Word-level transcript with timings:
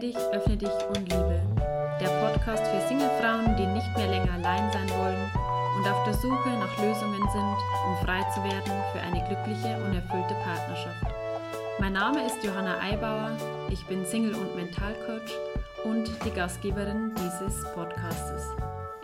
dich, 0.00 0.16
öffne 0.32 0.56
dich 0.56 0.72
und 0.88 1.00
liebe. 1.12 1.40
Der 2.00 2.08
Podcast 2.08 2.66
für 2.66 2.88
Singlefrauen, 2.88 3.54
die 3.56 3.66
nicht 3.66 3.96
mehr 3.96 4.08
länger 4.08 4.32
allein 4.32 4.72
sein 4.72 4.88
wollen 4.98 5.30
und 5.76 5.86
auf 5.86 6.02
der 6.04 6.14
Suche 6.14 6.48
nach 6.58 6.78
Lösungen 6.78 7.22
sind, 7.30 7.56
um 7.86 7.96
frei 8.04 8.22
zu 8.34 8.42
werden 8.42 8.72
für 8.92 9.00
eine 9.00 9.22
glückliche 9.28 9.76
und 9.84 9.94
erfüllte 9.94 10.34
Partnerschaft. 10.42 11.04
Mein 11.78 11.92
Name 11.92 12.24
ist 12.24 12.42
Johanna 12.42 12.80
Eibauer, 12.80 13.36
ich 13.70 13.84
bin 13.86 14.06
Single- 14.06 14.34
und 14.34 14.56
Mentalcoach 14.56 15.32
und 15.84 16.10
die 16.24 16.30
Gastgeberin 16.30 17.12
dieses 17.16 17.64
Podcastes. 17.74 18.44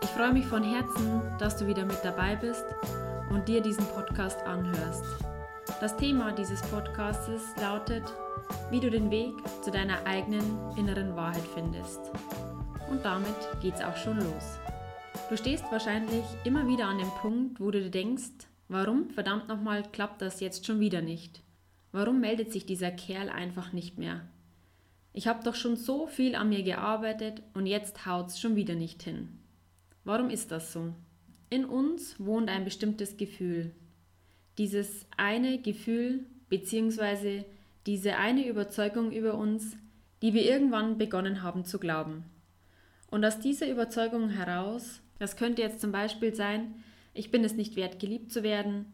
Ich 0.02 0.08
freue 0.08 0.32
mich 0.32 0.46
von 0.46 0.62
Herzen, 0.62 1.20
dass 1.38 1.56
du 1.56 1.66
wieder 1.66 1.84
mit 1.84 2.02
dabei 2.02 2.36
bist 2.36 2.64
und 3.28 3.46
dir 3.48 3.60
diesen 3.60 3.84
Podcast 3.88 4.42
anhörst. 4.46 5.04
Das 5.78 5.94
Thema 5.96 6.32
dieses 6.32 6.62
Podcastes 6.62 7.42
lautet 7.60 8.02
wie 8.70 8.80
du 8.80 8.90
den 8.90 9.10
Weg 9.10 9.34
zu 9.62 9.70
deiner 9.70 10.06
eigenen 10.06 10.58
inneren 10.76 11.14
Wahrheit 11.16 11.46
findest. 11.54 12.00
Und 12.90 13.04
damit 13.04 13.34
geht's 13.60 13.82
auch 13.82 13.96
schon 13.96 14.16
los. 14.18 14.58
Du 15.28 15.36
stehst 15.36 15.64
wahrscheinlich 15.70 16.24
immer 16.44 16.66
wieder 16.66 16.86
an 16.86 16.98
dem 16.98 17.10
Punkt, 17.20 17.60
wo 17.60 17.70
du 17.70 17.82
dir 17.82 17.90
denkst, 17.90 18.46
warum 18.68 19.10
verdammt 19.10 19.48
nochmal 19.48 19.82
klappt 19.82 20.22
das 20.22 20.40
jetzt 20.40 20.64
schon 20.64 20.80
wieder 20.80 21.02
nicht? 21.02 21.42
Warum 21.92 22.20
meldet 22.20 22.52
sich 22.52 22.64
dieser 22.64 22.90
Kerl 22.90 23.28
einfach 23.28 23.72
nicht 23.72 23.98
mehr? 23.98 24.22
Ich 25.12 25.28
habe 25.28 25.44
doch 25.44 25.54
schon 25.54 25.76
so 25.76 26.06
viel 26.06 26.36
an 26.36 26.48
mir 26.48 26.62
gearbeitet 26.62 27.42
und 27.54 27.66
jetzt 27.66 28.06
haut's 28.06 28.40
schon 28.40 28.56
wieder 28.56 28.74
nicht 28.74 29.02
hin. 29.02 29.28
Warum 30.04 30.30
ist 30.30 30.52
das 30.52 30.72
so? 30.72 30.94
In 31.50 31.64
uns 31.64 32.18
wohnt 32.18 32.48
ein 32.48 32.64
bestimmtes 32.64 33.16
Gefühl. 33.16 33.72
Dieses 34.58 35.06
eine 35.16 35.60
Gefühl 35.60 36.24
bzw 36.48 37.44
diese 37.86 38.16
eine 38.16 38.46
Überzeugung 38.48 39.12
über 39.12 39.34
uns, 39.34 39.76
die 40.20 40.34
wir 40.34 40.44
irgendwann 40.44 40.98
begonnen 40.98 41.42
haben 41.42 41.64
zu 41.64 41.78
glauben. 41.78 42.24
Und 43.10 43.24
aus 43.24 43.38
dieser 43.38 43.70
Überzeugung 43.70 44.28
heraus, 44.28 45.00
das 45.20 45.36
könnte 45.36 45.62
jetzt 45.62 45.80
zum 45.80 45.92
Beispiel 45.92 46.34
sein, 46.34 46.74
ich 47.14 47.30
bin 47.30 47.44
es 47.44 47.54
nicht 47.54 47.76
wert, 47.76 48.00
geliebt 48.00 48.32
zu 48.32 48.42
werden, 48.42 48.86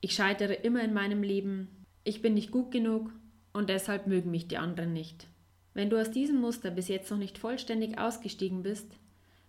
ich 0.00 0.12
scheitere 0.12 0.52
immer 0.52 0.84
in 0.84 0.92
meinem 0.92 1.22
Leben, 1.22 1.68
ich 2.04 2.20
bin 2.20 2.34
nicht 2.34 2.50
gut 2.50 2.70
genug 2.70 3.10
und 3.52 3.70
deshalb 3.70 4.06
mögen 4.06 4.30
mich 4.30 4.46
die 4.46 4.58
anderen 4.58 4.92
nicht. 4.92 5.26
Wenn 5.72 5.90
du 5.90 5.98
aus 5.98 6.10
diesem 6.10 6.40
Muster 6.40 6.70
bis 6.70 6.88
jetzt 6.88 7.10
noch 7.10 7.18
nicht 7.18 7.38
vollständig 7.38 7.98
ausgestiegen 7.98 8.62
bist, 8.62 8.86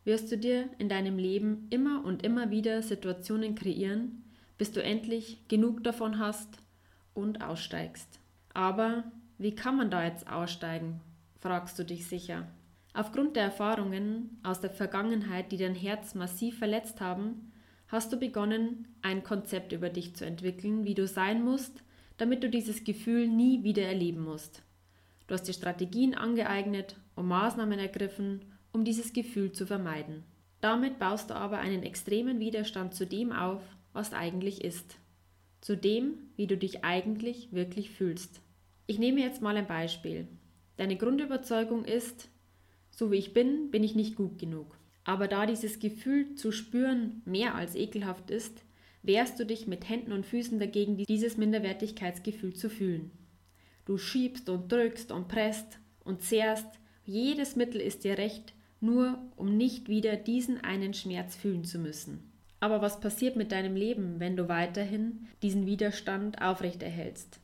wirst 0.06 0.31
du 0.31 0.38
dir 0.38 0.69
in 0.78 0.88
deinem 0.88 1.17
Leben 1.17 1.67
immer 1.69 2.06
und 2.06 2.23
immer 2.23 2.50
wieder 2.50 2.81
Situationen 2.81 3.56
kreieren, 3.56 4.23
bis 4.60 4.72
du 4.72 4.84
endlich 4.84 5.48
genug 5.48 5.84
davon 5.84 6.20
hast 6.20 6.60
und 7.16 7.42
aussteigst. 7.42 8.20
Aber 8.54 9.06
wie 9.40 9.56
kann 9.56 9.78
man 9.78 9.90
da 9.90 10.04
jetzt 10.04 10.30
aussteigen, 10.30 11.00
fragst 11.40 11.80
du 11.80 11.84
dich 11.84 12.06
sicher. 12.06 12.46
Aufgrund 12.94 13.38
der 13.38 13.44
Erfahrungen 13.44 14.38
aus 14.44 14.60
der 14.60 14.70
Vergangenheit, 14.70 15.52
die 15.52 15.58
dein 15.58 15.76
Herz 15.76 16.14
massiv 16.14 16.60
verletzt 16.60 17.00
haben, 17.00 17.52
hast 17.88 18.12
du 18.12 18.18
begonnen, 18.18 18.88
ein 19.02 19.24
Konzept 19.24 19.72
über 19.72 19.90
dich 19.90 20.16
zu 20.16 20.26
entwickeln, 20.26 20.84
wie 20.84 20.94
du 20.94 21.08
sein 21.08 21.44
musst, 21.44 21.82
damit 22.18 22.44
du 22.44 22.50
dieses 22.50 22.84
Gefühl 22.84 23.30
nie 23.30 23.64
wieder 23.64 23.84
erleben 23.84 24.24
musst. 24.24 24.62
Du 25.28 25.36
hast 25.36 25.44
dir 25.44 25.54
Strategien 25.54 26.16
angeeignet 26.16 26.98
und 27.16 27.28
Maßnahmen 27.28 27.80
ergriffen, 27.80 28.42
um 28.74 28.84
dieses 28.84 29.14
Gefühl 29.14 29.54
zu 29.54 29.66
vermeiden. 29.66 30.26
Damit 30.60 31.00
baust 31.00 31.30
du 31.30 31.36
aber 31.36 31.60
einen 31.60 31.84
extremen 31.84 32.40
Widerstand 32.42 32.94
zu 32.94 33.08
dem 33.08 33.32
auf, 33.32 33.62
was 33.94 34.14
eigentlich 34.14 34.64
ist. 34.64 34.98
Zu 35.62 35.76
dem, 35.76 36.30
wie 36.36 36.47
du 36.47 36.58
dich 36.58 36.84
eigentlich 36.84 37.52
wirklich 37.52 37.91
fühlst. 37.91 38.41
Ich 38.88 39.00
nehme 39.00 39.22
jetzt 39.22 39.41
mal 39.41 39.58
ein 39.58 39.68
Beispiel. 39.68 40.28
Deine 40.78 40.96
Grundüberzeugung 40.96 41.86
ist, 41.86 42.30
so 42.91 43.12
wie 43.12 43.18
ich 43.18 43.34
bin, 43.34 43.72
bin 43.72 43.84
ich 43.84 43.96
nicht 43.96 44.16
gut 44.16 44.40
genug. 44.40 44.78
Aber 45.03 45.28
da 45.28 45.46
dieses 45.46 45.80
Gefühl 45.80 46.36
zu 46.36 46.52
spüren 46.52 47.22
mehr 47.25 47.56
als 47.56 47.75
ekelhaft 47.75 48.31
ist, 48.31 48.63
wehrst 49.02 49.40
du 49.40 49.46
dich 49.46 49.68
mit 49.68 49.88
Händen 49.88 50.12
und 50.12 50.25
Füßen 50.25 50.59
dagegen, 50.59 50.97
dieses 50.97 51.38
Minderwertigkeitsgefühl 51.38 52.53
zu 52.53 52.69
fühlen. 52.69 53.12
Du 53.86 53.97
schiebst 53.97 54.50
und 54.50 54.72
drückst 54.72 55.12
und 55.12 55.28
presst 55.28 55.80
und 56.03 56.22
zehrst, 56.22 56.68
jedes 57.06 57.56
Mittel 57.56 57.81
ist 57.81 58.03
dir 58.03 58.18
recht, 58.18 58.53
nur 58.81 59.18
um 59.36 59.58
nicht 59.58 59.90
wieder 59.90 60.16
diesen 60.16 60.63
einen 60.63 60.94
Schmerz 60.94 61.36
fühlen 61.36 61.63
zu 61.63 61.80
müssen. 61.80 62.28
Aber 62.59 62.81
was 62.81 63.00
passiert 63.00 63.36
mit 63.36 63.52
deinem 63.52 63.75
Leben, 63.75 64.20
wenn 64.20 64.36
du 64.36 64.50
weiterhin 64.50 65.28
diesen 65.42 65.66
Widerstand 65.66 66.42
aufrechterhältst? 66.42 67.40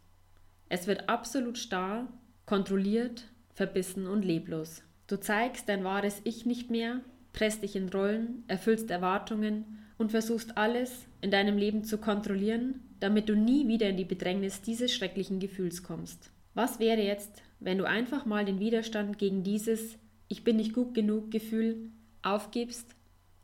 Es 0.68 0.88
wird 0.88 1.08
absolut 1.10 1.58
starr, 1.58 2.08
kontrolliert, 2.46 3.26
verbissen 3.54 4.08
und 4.08 4.26
leblos. 4.26 4.82
Du 5.08 5.18
zeigst 5.18 5.70
dein 5.70 5.84
wahres 5.84 6.22
Ich 6.24 6.46
nicht 6.46 6.70
mehr, 6.70 7.02
presst 7.32 7.64
dich 7.64 7.76
in 7.76 7.90
Rollen, 7.90 8.44
erfüllst 8.48 8.92
Erwartungen 8.92 9.80
und 9.98 10.12
versuchst 10.12 10.58
alles 10.58 11.06
in 11.22 11.32
deinem 11.32 11.58
Leben 11.58 11.84
zu 11.84 11.98
kontrollieren, 11.98 12.82
damit 13.00 13.30
du 13.30 13.36
nie 13.36 13.68
wieder 13.68 13.90
in 13.90 13.98
die 13.98 14.06
Bedrängnis 14.06 14.62
dieses 14.62 14.94
schrecklichen 14.94 15.40
Gefühls 15.40 15.84
kommst. 15.84 16.32
Was 16.54 16.80
wäre 16.80 17.02
jetzt, 17.02 17.44
wenn 17.60 17.78
du 17.78 17.86
einfach 17.86 18.26
mal 18.26 18.44
den 18.44 18.60
Widerstand 18.60 19.18
gegen 19.18 19.44
dieses 19.44 19.98
Ich 20.28 20.44
bin 20.44 20.58
nicht 20.58 20.74
gut 20.74 20.94
genug 20.94 21.32
Gefühl 21.32 21.92
aufgibst 22.22 22.96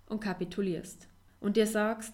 und 0.08 0.20
kapitulierst 0.20 1.11
und 1.42 1.58
dir 1.58 1.68
sagst, 1.68 2.14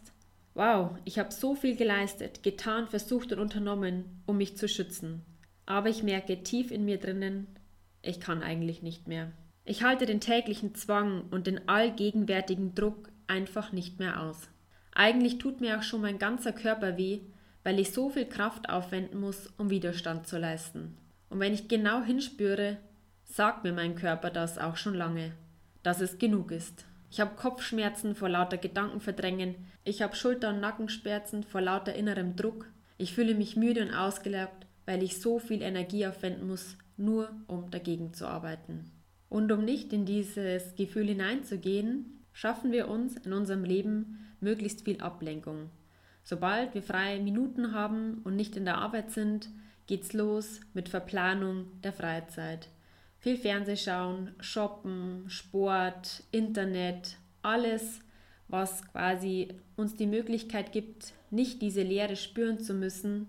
Wow, 0.58 0.98
ich 1.06 1.20
habe 1.20 1.32
so 1.32 1.54
viel 1.54 1.76
geleistet, 1.76 2.42
getan, 2.42 2.88
versucht 2.88 3.32
und 3.32 3.38
unternommen, 3.38 4.24
um 4.26 4.38
mich 4.38 4.58
zu 4.58 4.68
schützen. 4.68 5.22
Aber 5.68 5.88
ich 5.88 6.02
merke 6.02 6.42
tief 6.42 6.72
in 6.72 6.84
mir 6.84 6.98
drinnen, 6.98 7.46
ich 8.02 8.20
kann 8.20 8.42
eigentlich 8.42 8.82
nicht 8.82 9.08
mehr. 9.08 9.32
Ich 9.66 9.84
halte 9.84 10.08
den 10.08 10.20
täglichen 10.20 10.74
Zwang 10.74 11.26
und 11.30 11.46
den 11.46 11.70
allgegenwärtigen 11.70 12.74
Druck 12.74 13.10
einfach 13.28 13.72
nicht 13.72 14.00
mehr 14.00 14.20
aus. 14.20 14.50
Eigentlich 14.96 15.38
tut 15.38 15.62
mir 15.62 15.78
auch 15.78 15.84
schon 15.84 16.02
mein 16.02 16.18
ganzer 16.18 16.54
Körper 16.54 16.98
weh, 16.98 17.20
weil 17.64 17.78
ich 17.78 17.94
so 17.94 18.10
viel 18.10 18.26
Kraft 18.26 18.68
aufwenden 18.68 19.20
muss, 19.20 19.54
um 19.60 19.70
Widerstand 19.70 20.26
zu 20.26 20.40
leisten. 20.40 20.98
Und 21.30 21.40
wenn 21.40 21.54
ich 21.54 21.68
genau 21.68 22.02
hinspüre, 22.02 22.78
sagt 23.26 23.64
mir 23.64 23.74
mein 23.74 23.94
Körper 23.94 24.32
das 24.32 24.58
auch 24.58 24.78
schon 24.78 24.96
lange, 24.96 25.34
dass 25.84 26.02
es 26.02 26.18
genug 26.18 26.50
ist. 26.50 26.84
Ich 27.10 27.20
habe 27.22 27.36
Kopfschmerzen 27.36 28.16
vor 28.16 28.30
lauter 28.30 28.58
Gedankenverdrängen. 28.58 29.56
Ich 29.84 30.02
habe 30.02 30.16
Schulter- 30.16 30.50
und 30.50 30.60
Nackenschmerzen 30.60 31.44
vor 31.44 31.62
lauter 31.62 31.96
innerem 31.96 32.36
Druck. 32.36 32.70
Ich 32.98 33.14
fühle 33.14 33.36
mich 33.36 33.56
müde 33.56 33.82
und 33.82 33.94
ausgelaugt, 33.94 34.66
weil 34.86 35.04
ich 35.04 35.22
so 35.22 35.40
viel 35.40 35.62
Energie 35.62 36.06
aufwenden 36.06 36.48
muss, 36.48 36.78
nur 36.98 37.30
um 37.48 37.70
dagegen 37.72 38.14
zu 38.14 38.28
arbeiten. 38.28 38.92
Und 39.30 39.52
um 39.52 39.64
nicht 39.64 39.94
in 39.94 40.06
dieses 40.06 40.76
Gefühl 40.76 41.08
hineinzugehen, 41.08 42.24
schaffen 42.34 42.72
wir 42.72 42.88
uns 42.88 43.16
in 43.18 43.34
unserem 43.34 43.64
Leben 43.64 44.34
möglichst 44.40 44.84
viel 44.84 45.02
Ablenkung. 45.02 45.70
Sobald 46.24 46.74
wir 46.74 46.84
freie 46.84 47.22
Minuten 47.22 47.74
haben 47.74 48.22
und 48.24 48.36
nicht 48.36 48.58
in 48.58 48.66
der 48.66 48.78
Arbeit 48.78 49.12
sind, 49.12 49.50
geht's 49.86 50.14
los 50.14 50.60
mit 50.74 50.90
Verplanung 50.90 51.68
der 51.82 51.94
Freizeit. 51.94 52.70
Viel 53.28 53.36
Fernsehschauen, 53.36 54.32
Shoppen, 54.40 55.26
Sport, 55.28 56.24
Internet, 56.32 57.18
alles, 57.42 58.00
was 58.48 58.88
quasi 58.88 59.50
uns 59.76 59.96
die 59.96 60.08
Möglichkeit 60.08 60.72
gibt, 60.72 61.12
nicht 61.30 61.62
diese 61.62 61.82
Leere 61.82 62.16
spüren 62.16 62.58
zu 62.58 62.74
müssen, 62.74 63.28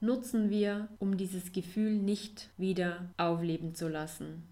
nutzen 0.00 0.50
wir, 0.50 0.88
um 0.98 1.16
dieses 1.16 1.52
Gefühl 1.52 1.92
nicht 1.92 2.50
wieder 2.56 3.10
aufleben 3.16 3.76
zu 3.76 3.86
lassen. 3.86 4.42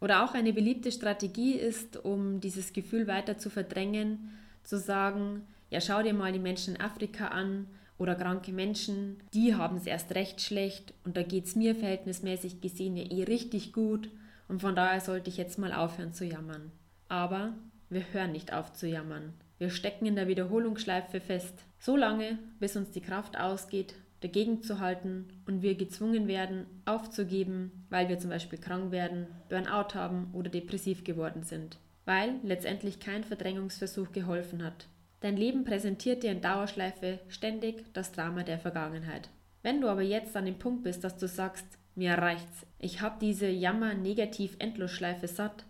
Oder 0.00 0.24
auch 0.24 0.32
eine 0.32 0.54
beliebte 0.54 0.92
Strategie 0.92 1.52
ist, 1.52 2.02
um 2.02 2.40
dieses 2.40 2.72
Gefühl 2.72 3.06
weiter 3.06 3.36
zu 3.36 3.50
verdrängen, 3.50 4.30
zu 4.62 4.78
sagen, 4.78 5.42
ja 5.68 5.82
schau 5.82 6.02
dir 6.02 6.14
mal 6.14 6.32
die 6.32 6.38
Menschen 6.38 6.76
in 6.76 6.80
Afrika 6.80 7.28
an 7.28 7.66
oder 7.98 8.14
kranke 8.14 8.52
Menschen, 8.52 9.18
die 9.34 9.54
haben 9.54 9.76
es 9.76 9.84
erst 9.84 10.14
recht 10.14 10.40
schlecht 10.40 10.94
und 11.04 11.18
da 11.18 11.22
geht 11.22 11.44
es 11.44 11.54
mir 11.54 11.74
verhältnismäßig 11.74 12.62
gesehen 12.62 12.96
ja 12.96 13.04
eh 13.04 13.24
richtig 13.24 13.74
gut 13.74 14.08
und 14.52 14.60
von 14.60 14.76
daher 14.76 15.00
sollte 15.00 15.30
ich 15.30 15.38
jetzt 15.38 15.58
mal 15.58 15.72
aufhören 15.72 16.12
zu 16.12 16.26
jammern. 16.26 16.72
Aber 17.08 17.54
wir 17.88 18.04
hören 18.12 18.32
nicht 18.32 18.52
auf 18.52 18.74
zu 18.74 18.86
jammern. 18.86 19.32
Wir 19.56 19.70
stecken 19.70 20.04
in 20.04 20.14
der 20.14 20.28
Wiederholungsschleife 20.28 21.22
fest, 21.22 21.54
so 21.78 21.96
lange, 21.96 22.38
bis 22.60 22.76
uns 22.76 22.90
die 22.90 23.00
Kraft 23.00 23.40
ausgeht, 23.40 23.94
dagegen 24.20 24.62
zu 24.62 24.78
halten 24.78 25.26
und 25.46 25.62
wir 25.62 25.74
gezwungen 25.74 26.28
werden, 26.28 26.66
aufzugeben, 26.84 27.86
weil 27.88 28.10
wir 28.10 28.18
zum 28.18 28.28
Beispiel 28.28 28.58
krank 28.58 28.92
werden, 28.92 29.26
Burnout 29.48 29.94
haben 29.94 30.28
oder 30.34 30.50
depressiv 30.50 31.02
geworden 31.02 31.44
sind. 31.44 31.78
Weil 32.04 32.34
letztendlich 32.42 33.00
kein 33.00 33.24
Verdrängungsversuch 33.24 34.12
geholfen 34.12 34.62
hat. 34.62 34.86
Dein 35.20 35.38
Leben 35.38 35.64
präsentiert 35.64 36.24
dir 36.24 36.30
in 36.30 36.42
Dauerschleife 36.42 37.20
ständig 37.28 37.86
das 37.94 38.12
Drama 38.12 38.42
der 38.42 38.58
Vergangenheit. 38.58 39.30
Wenn 39.62 39.80
du 39.80 39.88
aber 39.88 40.02
jetzt 40.02 40.36
an 40.36 40.44
dem 40.44 40.58
Punkt 40.58 40.82
bist, 40.82 41.04
dass 41.04 41.16
du 41.16 41.26
sagst, 41.26 41.64
mir 41.94 42.14
reicht's, 42.14 42.66
ich 42.78 43.00
habe 43.00 43.16
diese 43.20 43.48
Jammer-Negativ-Endlosschleife 43.48 45.28
satt, 45.28 45.64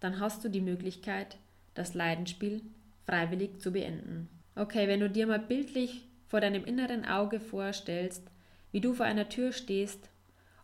dann 0.00 0.18
hast 0.20 0.44
du 0.44 0.48
die 0.48 0.60
Möglichkeit, 0.60 1.38
das 1.74 1.94
Leidenspiel 1.94 2.62
freiwillig 3.04 3.60
zu 3.60 3.72
beenden. 3.72 4.28
Okay, 4.54 4.88
wenn 4.88 5.00
du 5.00 5.08
dir 5.08 5.26
mal 5.26 5.38
bildlich 5.38 6.06
vor 6.26 6.40
deinem 6.40 6.64
inneren 6.64 7.04
Auge 7.04 7.40
vorstellst, 7.40 8.22
wie 8.70 8.80
du 8.80 8.94
vor 8.94 9.06
einer 9.06 9.28
Tür 9.28 9.52
stehst 9.52 10.08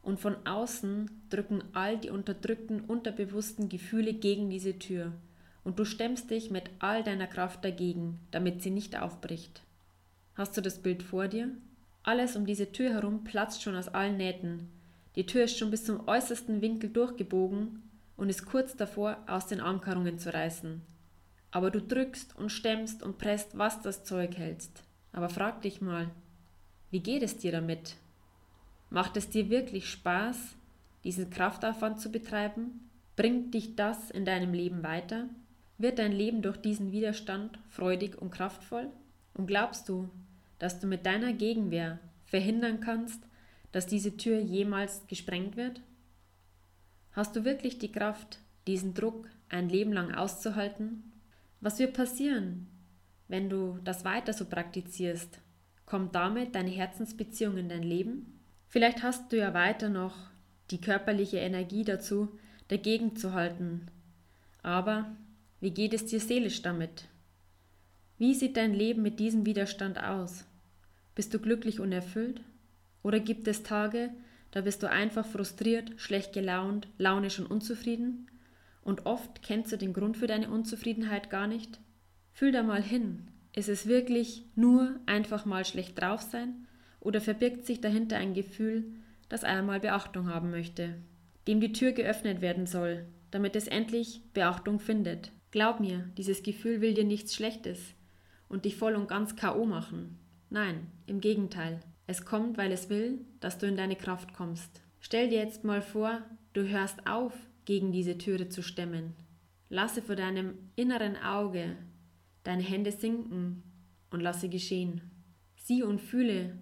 Und 0.03 0.21
von 0.21 0.47
außen 0.47 1.11
drücken 1.29 1.63
all 1.75 1.99
die 1.99 2.09
unterdrückten, 2.09 2.81
unterbewussten 2.81 3.69
Gefühle 3.69 4.15
gegen 4.15 4.49
diese 4.49 4.79
Tür. 4.79 5.13
Und 5.65 5.79
du 5.79 5.85
stemmst 5.85 6.31
dich 6.31 6.51
mit 6.51 6.71
all 6.79 7.03
deiner 7.03 7.27
Kraft 7.27 7.63
dagegen, 7.63 8.19
damit 8.31 8.63
sie 8.63 8.71
nicht 8.71 8.99
aufbricht. 8.99 9.61
Hast 10.35 10.57
du 10.57 10.63
das 10.63 10.79
Bild 10.79 11.03
vor 11.03 11.29
dir? 11.29 11.51
Alles 12.05 12.37
um 12.37 12.47
diese 12.47 12.73
Tür 12.73 12.95
herum 12.95 13.25
platzt 13.25 13.63
schon 13.63 13.77
aus 13.77 13.89
allen 13.89 14.17
Nähten. 14.17 14.71
Die 15.19 15.27
Tür 15.27 15.43
ist 15.43 15.59
schon 15.59 15.73
bis 15.73 15.85
zum 15.85 16.07
äußersten 16.07 16.63
Winkel 16.63 16.91
durchgebogen 16.91 17.83
und 18.17 18.29
ist 18.29 18.47
kurz 18.47 18.77
davor, 18.77 19.19
aus 19.27 19.49
den 19.49 19.61
Ankerungen 19.61 20.17
zu 20.21 20.33
reißen. 20.33 20.81
Aber 21.51 21.73
du 21.73 21.83
drückst 21.83 22.37
und 22.37 22.51
stemmst 22.51 23.03
und 23.03 23.19
presst, 23.19 23.59
was 23.59 23.83
das 23.83 24.05
Zeug 24.05 24.37
hältst. 24.37 24.85
Aber 25.11 25.29
frag 25.29 25.61
dich 25.63 25.81
mal, 25.81 26.09
wie 26.93 27.01
geht 27.01 27.25
es 27.25 27.37
dir 27.37 27.51
damit? 27.51 27.97
Macht 28.91 29.17
es 29.17 29.29
dir 29.29 29.51
wirklich 29.51 29.91
Spaß, 29.91 30.37
diesen 31.03 31.31
Kraftaufwand 31.31 32.01
zu 32.01 32.13
betreiben? 32.13 32.89
Bringt 33.17 33.53
dich 33.55 33.75
das 33.75 34.13
in 34.13 34.25
deinem 34.25 34.55
Leben 34.55 34.85
weiter? 34.85 35.29
Wird 35.79 35.99
dein 35.99 36.13
Leben 36.13 36.43
durch 36.43 36.59
diesen 36.59 36.93
Widerstand 36.93 37.59
freudig 37.67 38.23
und 38.23 38.31
kraftvoll? 38.31 38.89
Und 39.35 39.49
glaubst 39.49 39.89
du, 39.89 40.11
dass 40.61 40.79
du 40.79 40.87
mit 40.87 41.07
deiner 41.07 41.33
Gegenwehr 41.33 41.99
verhindern 42.25 42.79
kannst, 42.79 43.28
dass 43.73 43.87
diese 43.87 44.17
Tür 44.17 44.39
jemals 44.39 45.07
gesprengt 45.07 45.57
wird? 45.57 45.81
Hast 47.13 47.37
du 47.37 47.45
wirklich 47.45 47.79
die 47.79 47.93
Kraft, 47.93 48.39
diesen 48.67 48.95
Druck 48.95 49.29
ein 49.49 49.69
Leben 49.69 49.93
lang 49.93 50.15
auszuhalten? 50.15 51.13
Was 51.61 51.79
wird 51.79 51.95
passieren, 51.95 52.69
wenn 53.27 53.51
du 53.51 53.79
das 53.85 54.05
weiter 54.05 54.33
so 54.33 54.45
praktizierst? 54.45 55.41
Kommt 55.87 56.15
damit 56.15 56.55
deine 56.55 56.71
Herzensbeziehung 56.71 57.57
in 57.57 57.69
dein 57.69 57.83
Leben? 57.83 58.41
Vielleicht 58.69 59.03
hast 59.03 59.33
du 59.33 59.39
ja 59.39 59.55
weiter 59.55 59.89
noch 59.89 60.15
die 60.71 60.81
körperliche 60.81 61.39
Energie 61.39 61.85
dazu, 61.85 62.39
dagegen 62.69 63.17
zu 63.17 63.33
halten. 63.33 63.91
Aber 64.63 65.17
wie 65.61 65.71
geht 65.71 65.95
es 65.95 66.07
dir 66.07 66.21
seelisch 66.21 66.63
damit? 66.63 67.09
Wie 68.19 68.35
sieht 68.35 68.57
dein 68.57 68.75
Leben 68.75 69.03
mit 69.03 69.19
diesem 69.19 69.47
Widerstand 69.47 70.03
aus? 70.03 70.45
Bist 71.15 71.33
du 71.33 71.39
glücklich 71.39 71.81
und 71.81 71.93
erfüllt? 71.93 72.43
Oder 73.03 73.21
gibt 73.21 73.49
es 73.49 73.63
Tage, 73.63 74.11
da 74.51 74.63
bist 74.63 74.83
du 74.83 74.91
einfach 74.91 75.27
frustriert, 75.27 75.93
schlecht 75.97 76.33
gelaunt, 76.33 76.89
launisch 76.99 77.39
und 77.39 77.47
unzufrieden? 77.47 78.31
Und 78.83 79.07
oft 79.07 79.43
kennst 79.43 79.73
du 79.73 79.77
den 79.77 79.93
Grund 79.93 80.17
für 80.17 80.27
deine 80.27 80.51
Unzufriedenheit 80.51 81.31
gar 81.31 81.47
nicht? 81.47 81.81
Fühl 82.33 82.53
da 82.53 82.63
mal 82.63 82.83
hin. 82.83 83.29
Ist 83.55 83.69
es 83.69 83.87
wirklich 83.87 84.45
nur 84.55 84.99
einfach 85.07 85.45
mal 85.45 85.65
schlecht 85.65 86.01
drauf 86.01 86.23
sein? 86.23 86.67
Oder 87.01 87.21
verbirgt 87.21 87.67
sich 87.67 87.81
dahinter 87.81 88.17
ein 88.17 88.35
Gefühl, 88.35 88.85
das 89.29 89.45
einmal 89.45 89.81
Beachtung 89.81 90.29
haben 90.33 90.51
möchte, 90.51 90.95
dem 91.47 91.61
die 91.61 91.73
Tür 91.73 91.93
geöffnet 91.93 92.41
werden 92.41 92.67
soll, 92.67 93.07
damit 93.31 93.57
es 93.57 93.69
endlich 93.69 94.23
Beachtung 94.33 94.81
findet? 94.81 95.33
Glaub 95.51 95.81
mir, 95.81 96.11
dieses 96.17 96.43
Gefühl 96.43 96.81
will 96.81 96.95
dir 96.95 97.05
nichts 97.05 97.35
Schlechtes 97.35 97.79
und 98.49 98.65
dich 98.65 98.77
voll 98.77 98.95
und 98.95 99.09
ganz 99.09 99.37
K.O. 99.37 99.65
machen. 99.65 100.19
Nein, 100.51 100.87
im 101.07 101.21
Gegenteil. 101.21 101.81
Es 102.09 102.25
kommt, 102.25 102.57
weil 102.57 102.73
es 102.73 102.89
will, 102.89 103.21
dass 103.39 103.59
du 103.59 103.67
in 103.67 103.77
deine 103.77 103.95
Kraft 103.95 104.33
kommst. 104.33 104.81
Stell 104.99 105.29
dir 105.29 105.41
jetzt 105.41 105.63
mal 105.63 105.83
vor, 105.83 106.23
du 106.55 106.67
hörst 106.67 107.07
auf, 107.07 107.35
gegen 107.67 107.93
diese 107.93 108.17
Türe 108.17 108.49
zu 108.49 108.63
stemmen. 108.63 109.15
Lasse 109.69 110.01
vor 110.01 110.17
deinem 110.17 110.55
inneren 110.75 111.17
Auge 111.19 111.77
deine 112.45 112.63
Hände 112.63 112.93
sinken 112.93 113.63
und 114.11 114.21
lasse 114.21 114.49
geschehen. 114.49 115.03
Sieh 115.57 115.83
und 115.83 116.01
fühle, 116.01 116.57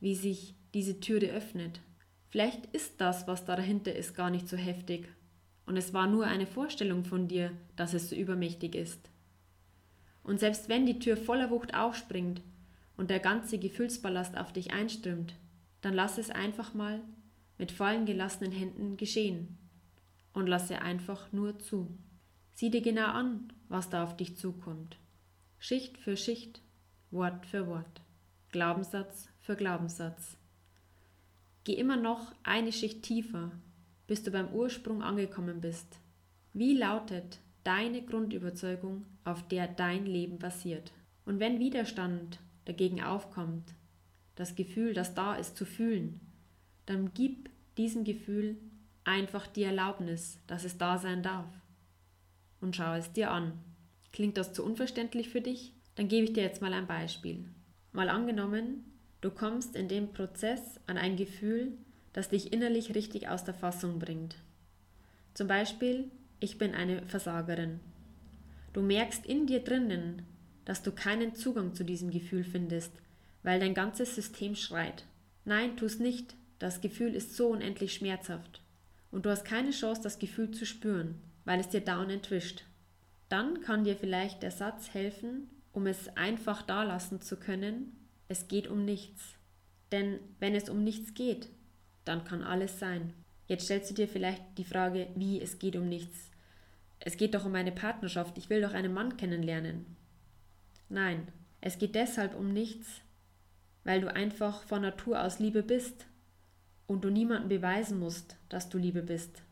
wie 0.00 0.14
sich 0.14 0.54
diese 0.74 1.00
Türe 1.00 1.28
öffnet. 1.28 1.80
Vielleicht 2.28 2.66
ist 2.66 3.00
das, 3.00 3.26
was 3.26 3.46
dahinter 3.46 3.94
ist, 3.94 4.14
gar 4.14 4.28
nicht 4.28 4.48
so 4.48 4.58
heftig. 4.58 5.08
Und 5.64 5.78
es 5.78 5.94
war 5.94 6.08
nur 6.08 6.26
eine 6.26 6.46
Vorstellung 6.46 7.04
von 7.04 7.26
dir, 7.26 7.52
dass 7.74 7.94
es 7.94 8.10
so 8.10 8.16
übermächtig 8.16 8.74
ist. 8.74 9.08
Und 10.22 10.40
selbst 10.40 10.68
wenn 10.68 10.84
die 10.84 10.98
Tür 10.98 11.16
voller 11.16 11.48
Wucht 11.48 11.74
aufspringt 11.74 12.42
und 13.00 13.08
der 13.08 13.18
ganze 13.18 13.58
Gefühlsballast 13.58 14.36
auf 14.36 14.52
dich 14.52 14.72
einströmt, 14.74 15.34
dann 15.80 15.94
lass 15.94 16.18
es 16.18 16.28
einfach 16.28 16.74
mal 16.74 17.00
mit 17.56 17.72
fallen 17.72 18.04
gelassenen 18.04 18.52
Händen 18.52 18.98
geschehen 18.98 19.56
und 20.34 20.46
lasse 20.46 20.82
einfach 20.82 21.32
nur 21.32 21.58
zu. 21.58 21.96
Sieh 22.52 22.70
dir 22.70 22.82
genau 22.82 23.06
an, 23.06 23.54
was 23.70 23.88
da 23.88 24.04
auf 24.04 24.18
dich 24.18 24.36
zukommt. 24.36 24.98
Schicht 25.58 25.96
für 25.96 26.14
Schicht, 26.18 26.60
Wort 27.10 27.46
für 27.46 27.66
Wort, 27.68 28.02
Glaubenssatz 28.50 29.30
für 29.40 29.56
Glaubenssatz. 29.56 30.36
Geh 31.64 31.76
immer 31.76 31.96
noch 31.96 32.34
eine 32.42 32.70
Schicht 32.70 33.02
tiefer, 33.02 33.50
bis 34.08 34.24
du 34.24 34.30
beim 34.30 34.52
Ursprung 34.52 35.02
angekommen 35.02 35.62
bist. 35.62 36.00
Wie 36.52 36.76
lautet 36.76 37.40
deine 37.64 38.02
Grundüberzeugung, 38.02 39.06
auf 39.24 39.48
der 39.48 39.68
dein 39.68 40.04
Leben 40.04 40.38
basiert. 40.38 40.92
Und 41.24 41.40
wenn 41.40 41.60
Widerstand 41.60 42.40
dagegen 42.64 43.02
aufkommt, 43.02 43.74
das 44.36 44.54
Gefühl, 44.54 44.94
das 44.94 45.14
da 45.14 45.34
ist, 45.34 45.56
zu 45.56 45.64
fühlen, 45.64 46.20
dann 46.86 47.12
gib 47.14 47.50
diesem 47.76 48.04
Gefühl 48.04 48.56
einfach 49.04 49.46
die 49.46 49.62
Erlaubnis, 49.62 50.38
dass 50.46 50.64
es 50.64 50.78
da 50.78 50.98
sein 50.98 51.22
darf. 51.22 51.48
Und 52.60 52.76
schau 52.76 52.94
es 52.94 53.12
dir 53.12 53.30
an. 53.30 53.52
Klingt 54.12 54.36
das 54.36 54.52
zu 54.52 54.64
unverständlich 54.64 55.28
für 55.28 55.40
dich? 55.40 55.72
Dann 55.94 56.08
gebe 56.08 56.24
ich 56.24 56.32
dir 56.32 56.42
jetzt 56.42 56.62
mal 56.62 56.72
ein 56.72 56.86
Beispiel. 56.86 57.44
Mal 57.92 58.08
angenommen, 58.08 58.84
du 59.20 59.30
kommst 59.30 59.76
in 59.76 59.88
dem 59.88 60.12
Prozess 60.12 60.80
an 60.86 60.96
ein 60.96 61.16
Gefühl, 61.16 61.72
das 62.12 62.28
dich 62.28 62.52
innerlich 62.52 62.94
richtig 62.94 63.28
aus 63.28 63.44
der 63.44 63.54
Fassung 63.54 63.98
bringt. 63.98 64.36
Zum 65.34 65.46
Beispiel, 65.46 66.10
ich 66.40 66.58
bin 66.58 66.74
eine 66.74 67.02
Versagerin. 67.06 67.80
Du 68.72 68.82
merkst 68.82 69.26
in 69.26 69.46
dir 69.46 69.60
drinnen, 69.60 70.22
dass 70.70 70.84
du 70.84 70.92
keinen 70.92 71.34
Zugang 71.34 71.74
zu 71.74 71.84
diesem 71.84 72.12
Gefühl 72.12 72.44
findest, 72.44 72.92
weil 73.42 73.58
dein 73.58 73.74
ganzes 73.74 74.14
System 74.14 74.54
schreit. 74.54 75.04
Nein, 75.44 75.76
tu's 75.76 75.98
nicht. 75.98 76.36
Das 76.60 76.80
Gefühl 76.80 77.16
ist 77.16 77.34
so 77.34 77.48
unendlich 77.48 77.92
schmerzhaft. 77.92 78.62
Und 79.10 79.26
du 79.26 79.30
hast 79.30 79.44
keine 79.44 79.72
Chance, 79.72 80.00
das 80.00 80.20
Gefühl 80.20 80.52
zu 80.52 80.64
spüren, 80.64 81.20
weil 81.44 81.58
es 81.58 81.70
dir 81.70 81.80
dauernd 81.80 82.12
entwischt. 82.12 82.62
Dann 83.28 83.62
kann 83.62 83.82
dir 83.82 83.96
vielleicht 83.96 84.44
der 84.44 84.52
Satz 84.52 84.94
helfen, 84.94 85.50
um 85.72 85.88
es 85.88 86.16
einfach 86.16 86.62
dalassen 86.62 87.20
zu 87.20 87.36
können, 87.36 88.06
es 88.28 88.46
geht 88.46 88.68
um 88.68 88.84
nichts. 88.84 89.34
Denn 89.90 90.20
wenn 90.38 90.54
es 90.54 90.68
um 90.68 90.84
nichts 90.84 91.14
geht, 91.14 91.48
dann 92.04 92.22
kann 92.22 92.44
alles 92.44 92.78
sein. 92.78 93.12
Jetzt 93.48 93.64
stellst 93.64 93.90
du 93.90 93.94
dir 93.94 94.06
vielleicht 94.06 94.56
die 94.56 94.62
Frage, 94.62 95.08
wie 95.16 95.40
es 95.40 95.58
geht 95.58 95.74
um 95.74 95.88
nichts. 95.88 96.30
Es 97.00 97.16
geht 97.16 97.34
doch 97.34 97.44
um 97.44 97.56
eine 97.56 97.72
Partnerschaft, 97.72 98.38
ich 98.38 98.50
will 98.50 98.60
doch 98.60 98.72
einen 98.72 98.94
Mann 98.94 99.16
kennenlernen. 99.16 99.96
Nein, 100.90 101.28
es 101.62 101.78
geht 101.78 101.94
deshalb 101.94 102.34
um 102.34 102.52
nichts, 102.52 103.00
weil 103.84 104.02
du 104.02 104.14
einfach 104.14 104.62
von 104.64 104.82
Natur 104.82 105.24
aus 105.24 105.38
Liebe 105.38 105.62
bist 105.62 106.06
und 106.86 107.02
du 107.02 107.08
niemandem 107.08 107.48
beweisen 107.48 107.98
musst, 107.98 108.36
dass 108.50 108.68
du 108.68 108.76
Liebe 108.76 109.02
bist, 109.02 109.42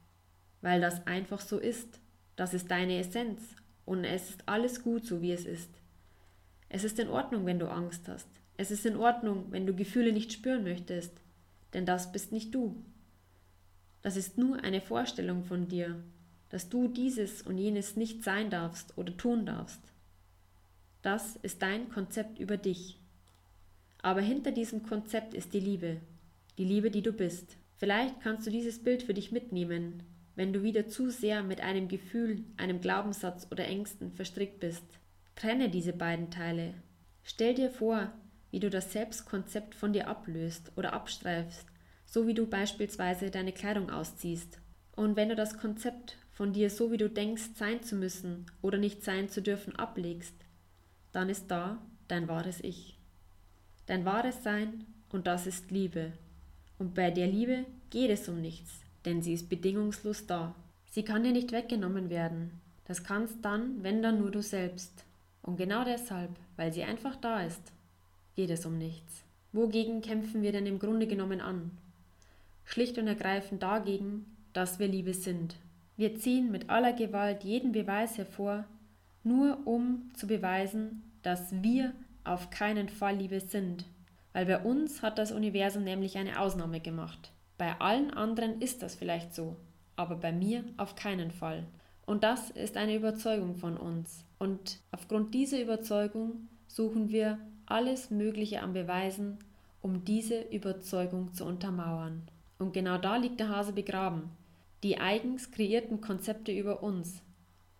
weil 0.60 0.82
das 0.82 1.06
einfach 1.06 1.40
so 1.40 1.58
ist. 1.58 2.00
Das 2.36 2.52
ist 2.52 2.70
deine 2.70 2.98
Essenz 2.98 3.40
und 3.86 4.04
es 4.04 4.28
ist 4.28 4.42
alles 4.46 4.82
gut 4.82 5.06
so, 5.06 5.22
wie 5.22 5.32
es 5.32 5.46
ist. 5.46 5.70
Es 6.68 6.84
ist 6.84 6.98
in 6.98 7.08
Ordnung, 7.08 7.46
wenn 7.46 7.58
du 7.58 7.70
Angst 7.70 8.06
hast. 8.08 8.28
Es 8.58 8.70
ist 8.70 8.84
in 8.84 8.96
Ordnung, 8.96 9.46
wenn 9.50 9.66
du 9.66 9.74
Gefühle 9.74 10.12
nicht 10.12 10.32
spüren 10.32 10.64
möchtest, 10.64 11.22
denn 11.72 11.86
das 11.86 12.12
bist 12.12 12.32
nicht 12.32 12.54
du. 12.54 12.84
Das 14.02 14.16
ist 14.16 14.36
nur 14.36 14.62
eine 14.62 14.82
Vorstellung 14.82 15.44
von 15.44 15.68
dir 15.68 16.02
dass 16.50 16.68
du 16.68 16.88
dieses 16.88 17.42
und 17.42 17.58
jenes 17.58 17.96
nicht 17.96 18.22
sein 18.22 18.50
darfst 18.50 18.96
oder 18.96 19.16
tun 19.16 19.46
darfst. 19.46 19.80
Das 21.02 21.36
ist 21.36 21.62
dein 21.62 21.88
Konzept 21.90 22.38
über 22.38 22.56
dich. 22.56 22.98
Aber 24.02 24.20
hinter 24.20 24.50
diesem 24.50 24.82
Konzept 24.82 25.34
ist 25.34 25.52
die 25.52 25.60
Liebe, 25.60 25.98
die 26.56 26.64
Liebe, 26.64 26.90
die 26.90 27.02
du 27.02 27.12
bist. 27.12 27.56
Vielleicht 27.76 28.20
kannst 28.20 28.46
du 28.46 28.50
dieses 28.50 28.82
Bild 28.82 29.04
für 29.04 29.14
dich 29.14 29.30
mitnehmen, 29.30 30.02
wenn 30.34 30.52
du 30.52 30.62
wieder 30.62 30.88
zu 30.88 31.10
sehr 31.10 31.42
mit 31.42 31.60
einem 31.60 31.88
Gefühl, 31.88 32.44
einem 32.56 32.80
Glaubenssatz 32.80 33.46
oder 33.50 33.66
Ängsten 33.66 34.12
verstrickt 34.12 34.60
bist. 34.60 34.84
Trenne 35.36 35.68
diese 35.68 35.92
beiden 35.92 36.30
Teile. 36.30 36.74
Stell 37.22 37.54
dir 37.54 37.70
vor, 37.70 38.12
wie 38.50 38.60
du 38.60 38.70
das 38.70 38.92
Selbstkonzept 38.92 39.74
von 39.74 39.92
dir 39.92 40.08
ablöst 40.08 40.72
oder 40.76 40.92
abstreifst, 40.92 41.66
so 42.06 42.26
wie 42.26 42.34
du 42.34 42.46
beispielsweise 42.46 43.30
deine 43.30 43.52
Kleidung 43.52 43.90
ausziehst. 43.90 44.58
Und 44.96 45.14
wenn 45.14 45.28
du 45.28 45.36
das 45.36 45.58
Konzept 45.58 46.16
von 46.32 46.52
dir 46.52 46.70
so 46.70 46.90
wie 46.90 46.96
du 46.96 47.08
denkst 47.08 47.50
sein 47.54 47.82
zu 47.82 47.94
müssen 47.94 48.46
oder 48.62 48.78
nicht 48.78 49.04
sein 49.04 49.28
zu 49.28 49.42
dürfen 49.42 49.76
ablegst, 49.76 50.34
dann 51.18 51.28
ist 51.28 51.50
da 51.50 51.76
dein 52.06 52.28
wahres 52.28 52.60
Ich. 52.62 52.96
Dein 53.86 54.04
wahres 54.04 54.42
Sein 54.42 54.86
und 55.10 55.26
das 55.26 55.46
ist 55.46 55.70
Liebe. 55.70 56.12
Und 56.78 56.94
bei 56.94 57.10
der 57.10 57.26
Liebe 57.26 57.66
geht 57.90 58.10
es 58.10 58.28
um 58.28 58.40
nichts, 58.40 58.80
denn 59.04 59.20
sie 59.20 59.34
ist 59.34 59.48
bedingungslos 59.48 60.26
da. 60.26 60.54
Sie 60.90 61.02
kann 61.02 61.24
dir 61.24 61.32
nicht 61.32 61.52
weggenommen 61.52 62.08
werden. 62.08 62.52
Das 62.86 63.04
kannst 63.04 63.44
dann, 63.44 63.82
wenn 63.82 64.00
dann 64.00 64.18
nur 64.18 64.30
du 64.30 64.40
selbst. 64.40 65.04
Und 65.42 65.56
genau 65.56 65.84
deshalb, 65.84 66.30
weil 66.56 66.72
sie 66.72 66.84
einfach 66.84 67.16
da 67.16 67.42
ist, 67.42 67.72
geht 68.36 68.50
es 68.50 68.64
um 68.64 68.78
nichts. 68.78 69.24
Wogegen 69.52 70.00
kämpfen 70.00 70.40
wir 70.42 70.52
denn 70.52 70.66
im 70.66 70.78
Grunde 70.78 71.06
genommen 71.06 71.40
an? 71.40 71.72
schlicht 72.64 72.98
und 72.98 73.06
ergreifend 73.06 73.62
dagegen, 73.62 74.26
dass 74.52 74.78
wir 74.78 74.88
Liebe 74.88 75.14
sind. 75.14 75.56
Wir 75.96 76.16
ziehen 76.16 76.52
mit 76.52 76.68
aller 76.68 76.92
Gewalt 76.92 77.42
jeden 77.42 77.72
Beweis 77.72 78.18
hervor, 78.18 78.64
nur 79.24 79.66
um 79.66 80.10
zu 80.14 80.26
beweisen, 80.26 81.02
dass 81.22 81.62
wir 81.62 81.92
auf 82.24 82.50
keinen 82.50 82.88
Fall 82.88 83.16
Liebe 83.16 83.40
sind. 83.40 83.86
Weil 84.32 84.46
bei 84.46 84.58
uns 84.58 85.02
hat 85.02 85.18
das 85.18 85.32
Universum 85.32 85.84
nämlich 85.84 86.18
eine 86.18 86.40
Ausnahme 86.40 86.80
gemacht. 86.80 87.32
Bei 87.56 87.80
allen 87.80 88.12
anderen 88.12 88.60
ist 88.60 88.82
das 88.82 88.94
vielleicht 88.94 89.34
so, 89.34 89.56
aber 89.96 90.16
bei 90.16 90.32
mir 90.32 90.64
auf 90.76 90.94
keinen 90.94 91.30
Fall. 91.30 91.64
Und 92.06 92.22
das 92.22 92.50
ist 92.50 92.76
eine 92.76 92.94
Überzeugung 92.94 93.56
von 93.56 93.76
uns. 93.76 94.24
Und 94.38 94.78
aufgrund 94.92 95.34
dieser 95.34 95.60
Überzeugung 95.60 96.48
suchen 96.66 97.10
wir 97.10 97.38
alles 97.66 98.10
Mögliche 98.10 98.62
an 98.62 98.72
Beweisen, 98.72 99.38
um 99.82 100.04
diese 100.04 100.40
Überzeugung 100.40 101.32
zu 101.34 101.44
untermauern. 101.44 102.22
Und 102.58 102.72
genau 102.72 102.98
da 102.98 103.16
liegt 103.16 103.40
der 103.40 103.48
Hase 103.48 103.72
begraben. 103.72 104.30
Die 104.82 104.98
eigens 104.98 105.50
kreierten 105.50 106.00
Konzepte 106.00 106.52
über 106.52 106.82
uns. 106.82 107.22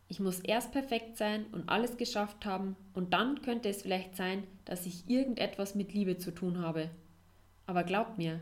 Ich 0.08 0.20
muss 0.20 0.40
erst 0.40 0.72
perfekt 0.72 1.18
sein 1.18 1.44
und 1.52 1.68
alles 1.68 1.98
geschafft 1.98 2.46
haben, 2.46 2.76
und 2.94 3.12
dann 3.12 3.42
könnte 3.42 3.68
es 3.68 3.82
vielleicht 3.82 4.16
sein, 4.16 4.42
dass 4.64 4.86
ich 4.86 5.08
irgendetwas 5.08 5.74
mit 5.74 5.92
Liebe 5.92 6.16
zu 6.16 6.30
tun 6.30 6.60
habe. 6.62 6.90
Aber 7.66 7.84
glaubt 7.84 8.16
mir, 8.16 8.40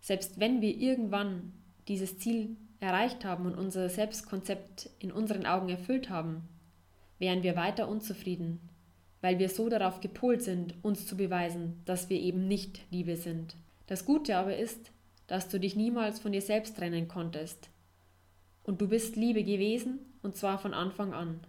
selbst 0.00 0.38
wenn 0.38 0.60
wir 0.60 0.76
irgendwann 0.76 1.52
dieses 1.88 2.18
Ziel 2.18 2.56
erreicht 2.80 3.24
haben 3.24 3.46
und 3.46 3.54
unser 3.54 3.88
Selbstkonzept 3.88 4.90
in 4.98 5.12
unseren 5.12 5.46
Augen 5.46 5.70
erfüllt 5.70 6.10
haben, 6.10 6.48
wären 7.18 7.42
wir 7.42 7.56
weiter 7.56 7.88
unzufrieden, 7.88 8.60
weil 9.22 9.38
wir 9.38 9.48
so 9.48 9.68
darauf 9.68 10.00
gepolt 10.00 10.42
sind, 10.42 10.74
uns 10.82 11.06
zu 11.06 11.16
beweisen, 11.16 11.80
dass 11.86 12.10
wir 12.10 12.20
eben 12.20 12.48
nicht 12.48 12.82
Liebe 12.90 13.16
sind. 13.16 13.56
Das 13.86 14.04
Gute 14.04 14.36
aber 14.36 14.56
ist, 14.56 14.90
dass 15.28 15.48
du 15.48 15.58
dich 15.58 15.76
niemals 15.76 16.18
von 16.18 16.32
dir 16.32 16.42
selbst 16.42 16.76
trennen 16.76 17.08
konntest. 17.08 17.70
Und 18.64 18.80
du 18.80 18.88
bist 18.88 19.16
Liebe 19.16 19.44
gewesen, 19.44 20.00
und 20.22 20.36
zwar 20.36 20.58
von 20.58 20.74
Anfang 20.74 21.12
an. 21.12 21.40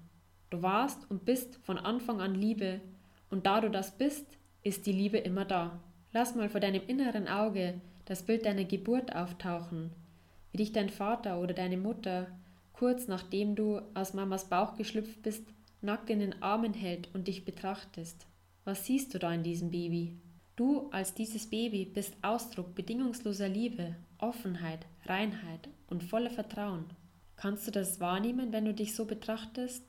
Du 0.49 0.61
warst 0.61 1.09
und 1.09 1.25
bist 1.25 1.57
von 1.63 1.77
Anfang 1.77 2.21
an 2.21 2.35
Liebe, 2.35 2.81
und 3.29 3.45
da 3.47 3.61
du 3.61 3.69
das 3.69 3.97
bist, 3.97 4.37
ist 4.63 4.85
die 4.85 4.91
Liebe 4.91 5.17
immer 5.17 5.45
da. 5.45 5.79
Lass 6.11 6.35
mal 6.35 6.49
vor 6.49 6.59
deinem 6.59 6.83
inneren 6.85 7.27
Auge 7.27 7.81
das 8.05 8.23
Bild 8.23 8.45
deiner 8.45 8.65
Geburt 8.65 9.15
auftauchen, 9.15 9.91
wie 10.51 10.57
dich 10.57 10.71
dein 10.71 10.89
Vater 10.89 11.39
oder 11.39 11.53
deine 11.53 11.77
Mutter, 11.77 12.27
kurz 12.73 13.07
nachdem 13.07 13.55
du 13.55 13.81
aus 13.93 14.13
Mamas 14.13 14.49
Bauch 14.49 14.75
geschlüpft 14.75 15.23
bist, 15.23 15.47
nackt 15.81 16.09
in 16.09 16.19
den 16.19 16.41
Armen 16.41 16.73
hält 16.73 17.09
und 17.13 17.27
dich 17.27 17.45
betrachtest. 17.45 18.27
Was 18.65 18.85
siehst 18.85 19.13
du 19.13 19.19
da 19.19 19.33
in 19.33 19.43
diesem 19.43 19.71
Baby? 19.71 20.17
Du 20.55 20.89
als 20.91 21.13
dieses 21.13 21.49
Baby 21.49 21.85
bist 21.85 22.15
Ausdruck 22.21 22.75
bedingungsloser 22.75 23.49
Liebe, 23.49 23.95
Offenheit, 24.19 24.85
Reinheit 25.05 25.69
und 25.87 26.03
voller 26.03 26.29
Vertrauen. 26.29 26.85
Kannst 27.35 27.67
du 27.67 27.71
das 27.71 27.99
wahrnehmen, 27.99 28.53
wenn 28.53 28.65
du 28.65 28.73
dich 28.73 28.95
so 28.95 29.05
betrachtest? 29.05 29.83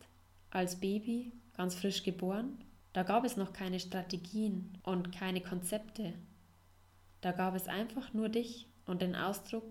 Als 0.51 0.81
Baby, 0.81 1.33
ganz 1.57 1.75
frisch 1.75 2.03
geboren? 2.03 2.59
Da 2.93 3.03
gab 3.03 3.25
es 3.25 3.37
noch 3.37 3.53
keine 3.53 3.81
Strategien 3.81 4.79
und 4.83 5.13
keine 5.13 5.41
Konzepte. 5.41 6.15
Da 7.21 7.33
gab 7.33 7.55
es 7.55 7.67
einfach 7.67 8.13
nur 8.13 8.29
dich 8.29 8.69
und 8.87 9.03
den 9.03 9.17
Ausdruck 9.17 9.65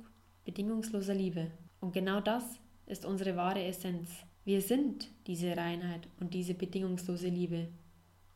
bedingungsloser 0.45 1.13
Liebe. 1.13 1.51
Und 1.79 1.93
genau 1.93 2.19
das 2.19 2.43
ist 2.85 3.05
unsere 3.05 3.35
wahre 3.35 3.63
Essenz. 3.63 4.09
Wir 4.45 4.61
sind 4.61 5.09
diese 5.27 5.55
Reinheit 5.55 6.07
und 6.19 6.33
diese 6.33 6.53
bedingungslose 6.53 7.29
Liebe. 7.29 7.69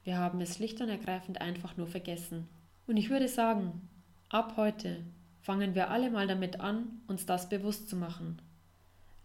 Wir 0.04 0.18
haben 0.18 0.40
es 0.40 0.56
schlicht 0.56 0.80
und 0.80 0.88
ergreifend 0.88 1.42
einfach 1.42 1.76
nur 1.76 1.88
vergessen. 1.88 2.48
Und 2.86 2.96
ich 2.96 3.10
würde 3.10 3.28
sagen, 3.28 3.90
ab 4.30 4.54
heute 4.56 5.04
fangen 5.42 5.76
wir 5.76 5.90
alle 5.90 6.10
mal 6.10 6.28
damit 6.28 6.62
an, 6.62 7.02
uns 7.08 7.26
das 7.26 7.50
bewusst 7.50 7.90
zu 7.90 7.98
machen. 7.98 8.42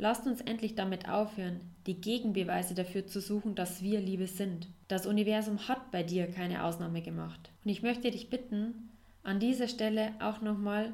Lasst 0.03 0.27
uns 0.27 0.41
endlich 0.41 0.75
damit 0.75 1.09
aufhören, 1.09 1.61
die 1.87 2.01
Gegenbeweise 2.01 2.75
dafür 2.75 3.07
zu 3.07 3.21
suchen, 3.21 3.55
dass 3.55 3.83
wir 3.83 4.01
Liebe 4.01 4.27
sind. 4.27 4.67
Das 4.89 5.07
Universum 5.07 5.69
hat 5.69 5.93
bei 5.93 6.03
dir 6.03 6.27
keine 6.27 6.65
Ausnahme 6.65 7.03
gemacht. 7.03 7.53
Und 7.65 7.71
ich 7.71 7.85
möchte 7.85 8.11
dich 8.11 8.29
bitten, 8.29 8.91
an 9.23 9.39
dieser 9.39 9.69
Stelle 9.69 10.11
auch 10.19 10.41
nochmal 10.41 10.93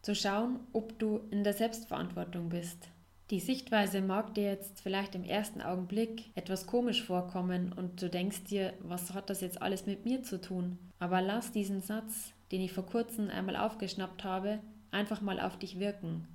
zu 0.00 0.14
schauen, 0.14 0.60
ob 0.72 0.96
du 1.00 1.22
in 1.32 1.42
der 1.42 1.54
Selbstverantwortung 1.54 2.48
bist. 2.48 2.88
Die 3.30 3.40
Sichtweise 3.40 4.00
mag 4.00 4.32
dir 4.34 4.44
jetzt 4.44 4.80
vielleicht 4.80 5.16
im 5.16 5.24
ersten 5.24 5.60
Augenblick 5.60 6.30
etwas 6.36 6.68
komisch 6.68 7.02
vorkommen 7.02 7.72
und 7.72 8.00
du 8.00 8.08
denkst 8.08 8.44
dir, 8.44 8.74
was 8.78 9.12
hat 9.12 9.28
das 9.28 9.40
jetzt 9.40 9.60
alles 9.60 9.86
mit 9.86 10.04
mir 10.04 10.22
zu 10.22 10.40
tun? 10.40 10.78
Aber 11.00 11.20
lass 11.20 11.50
diesen 11.50 11.80
Satz, 11.80 12.32
den 12.52 12.60
ich 12.60 12.72
vor 12.72 12.86
kurzem 12.86 13.28
einmal 13.28 13.56
aufgeschnappt 13.56 14.22
habe, 14.22 14.60
einfach 14.92 15.20
mal 15.20 15.40
auf 15.40 15.58
dich 15.58 15.80
wirken 15.80 16.28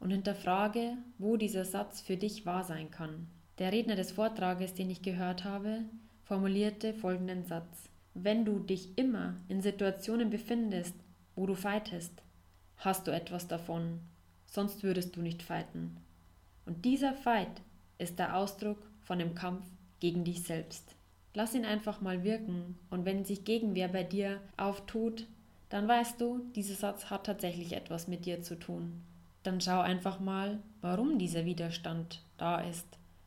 und 0.00 0.10
hinterfrage, 0.10 0.96
wo 1.18 1.36
dieser 1.36 1.64
Satz 1.64 2.00
für 2.00 2.16
dich 2.16 2.46
wahr 2.46 2.64
sein 2.64 2.90
kann. 2.90 3.26
Der 3.58 3.72
Redner 3.72 3.96
des 3.96 4.12
Vortrages, 4.12 4.74
den 4.74 4.90
ich 4.90 5.02
gehört 5.02 5.44
habe, 5.44 5.84
formulierte 6.24 6.94
folgenden 6.94 7.44
Satz. 7.44 7.88
Wenn 8.14 8.44
du 8.44 8.58
dich 8.58 8.96
immer 8.96 9.36
in 9.48 9.60
Situationen 9.60 10.30
befindest, 10.30 10.94
wo 11.36 11.46
du 11.46 11.54
fightest, 11.54 12.22
hast 12.76 13.06
du 13.06 13.10
etwas 13.10 13.48
davon, 13.48 14.00
sonst 14.46 14.82
würdest 14.82 15.16
du 15.16 15.22
nicht 15.22 15.42
fighten. 15.42 15.96
Und 16.66 16.84
dieser 16.84 17.12
Fight 17.12 17.62
ist 17.98 18.18
der 18.18 18.36
Ausdruck 18.36 18.78
von 19.02 19.18
dem 19.18 19.34
Kampf 19.34 19.64
gegen 20.00 20.24
dich 20.24 20.42
selbst. 20.42 20.94
Lass 21.34 21.54
ihn 21.54 21.64
einfach 21.64 22.00
mal 22.00 22.22
wirken 22.22 22.78
und 22.90 23.04
wenn 23.04 23.24
sich 23.24 23.44
Gegenwehr 23.44 23.88
bei 23.88 24.04
dir 24.04 24.40
auftut, 24.56 25.26
dann 25.68 25.88
weißt 25.88 26.20
du, 26.20 26.40
dieser 26.54 26.74
Satz 26.74 27.10
hat 27.10 27.26
tatsächlich 27.26 27.72
etwas 27.72 28.06
mit 28.06 28.26
dir 28.26 28.42
zu 28.42 28.56
tun. 28.56 29.02
Dann 29.44 29.60
schau 29.60 29.80
einfach 29.80 30.20
mal, 30.20 30.58
warum 30.80 31.18
dieser 31.18 31.44
Widerstand 31.44 32.24
da 32.36 32.60
ist 32.60 32.86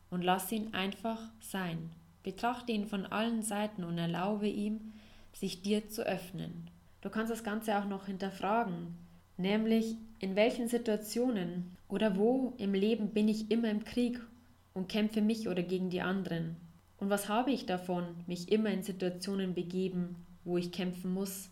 und 0.09 0.23
lass 0.23 0.51
ihn 0.51 0.73
einfach 0.73 1.21
sein. 1.39 1.91
Betrachte 2.23 2.73
ihn 2.73 2.87
von 2.87 3.05
allen 3.05 3.43
Seiten 3.43 3.83
und 3.83 3.97
erlaube 3.97 4.47
ihm, 4.47 4.93
sich 5.31 5.61
dir 5.61 5.87
zu 5.89 6.05
öffnen. 6.05 6.69
Du 7.01 7.09
kannst 7.09 7.31
das 7.31 7.43
Ganze 7.43 7.77
auch 7.77 7.85
noch 7.85 8.07
hinterfragen, 8.07 8.97
nämlich 9.37 9.95
in 10.19 10.35
welchen 10.35 10.67
Situationen 10.67 11.77
oder 11.87 12.17
wo 12.17 12.53
im 12.57 12.73
Leben 12.73 13.09
bin 13.09 13.27
ich 13.27 13.51
immer 13.51 13.69
im 13.69 13.85
Krieg 13.85 14.19
und 14.73 14.89
kämpfe 14.89 15.21
mich 15.21 15.47
oder 15.47 15.61
gegen 15.61 15.89
die 15.89 16.01
anderen? 16.01 16.57
Und 16.97 17.11
was 17.11 17.29
habe 17.29 17.51
ich 17.51 17.67
davon, 17.67 18.03
mich 18.25 18.51
immer 18.51 18.71
in 18.71 18.81
Situationen 18.81 19.53
begeben, 19.53 20.15
wo 20.43 20.57
ich 20.57 20.71
kämpfen 20.71 21.13
muss? 21.13 21.49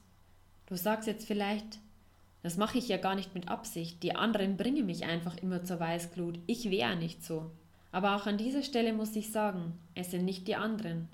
Du 0.66 0.76
sagst 0.76 1.08
jetzt 1.08 1.28
vielleicht, 1.28 1.80
das 2.46 2.58
mache 2.58 2.78
ich 2.78 2.88
ja 2.90 2.98
gar 2.98 3.16
nicht 3.16 3.34
mit 3.34 3.48
Absicht, 3.48 4.04
die 4.04 4.16
anderen 4.16 4.56
bringen 4.56 4.86
mich 4.86 5.04
einfach 5.06 5.36
immer 5.38 5.64
zur 5.64 5.80
Weißglut, 5.80 6.38
ich 6.46 6.70
wäre 6.70 6.96
nicht 6.96 7.26
so. 7.26 7.50
Aber 7.92 8.16
auch 8.16 8.28
an 8.28 8.38
dieser 8.38 8.62
Stelle 8.62 8.94
muss 8.94 9.16
ich 9.16 9.32
sagen, 9.32 9.74
es 9.96 10.12
sind 10.12 10.26
nicht 10.26 10.48
die 10.48 10.56
anderen. 10.56 11.08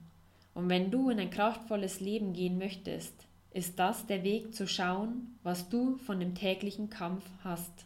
Und 0.53 0.67
wenn 0.67 0.91
du 0.91 1.09
in 1.09 1.21
ein 1.21 1.29
kraftvolles 1.29 2.01
Leben 2.01 2.33
gehen 2.33 2.57
möchtest, 2.57 3.13
ist 3.53 3.79
das 3.79 4.05
der 4.07 4.25
Weg 4.25 4.53
zu 4.53 4.67
schauen, 4.67 5.37
was 5.41 5.69
du 5.69 5.95
von 5.99 6.19
dem 6.19 6.35
täglichen 6.35 6.89
Kampf 6.89 7.23
hast. 7.45 7.85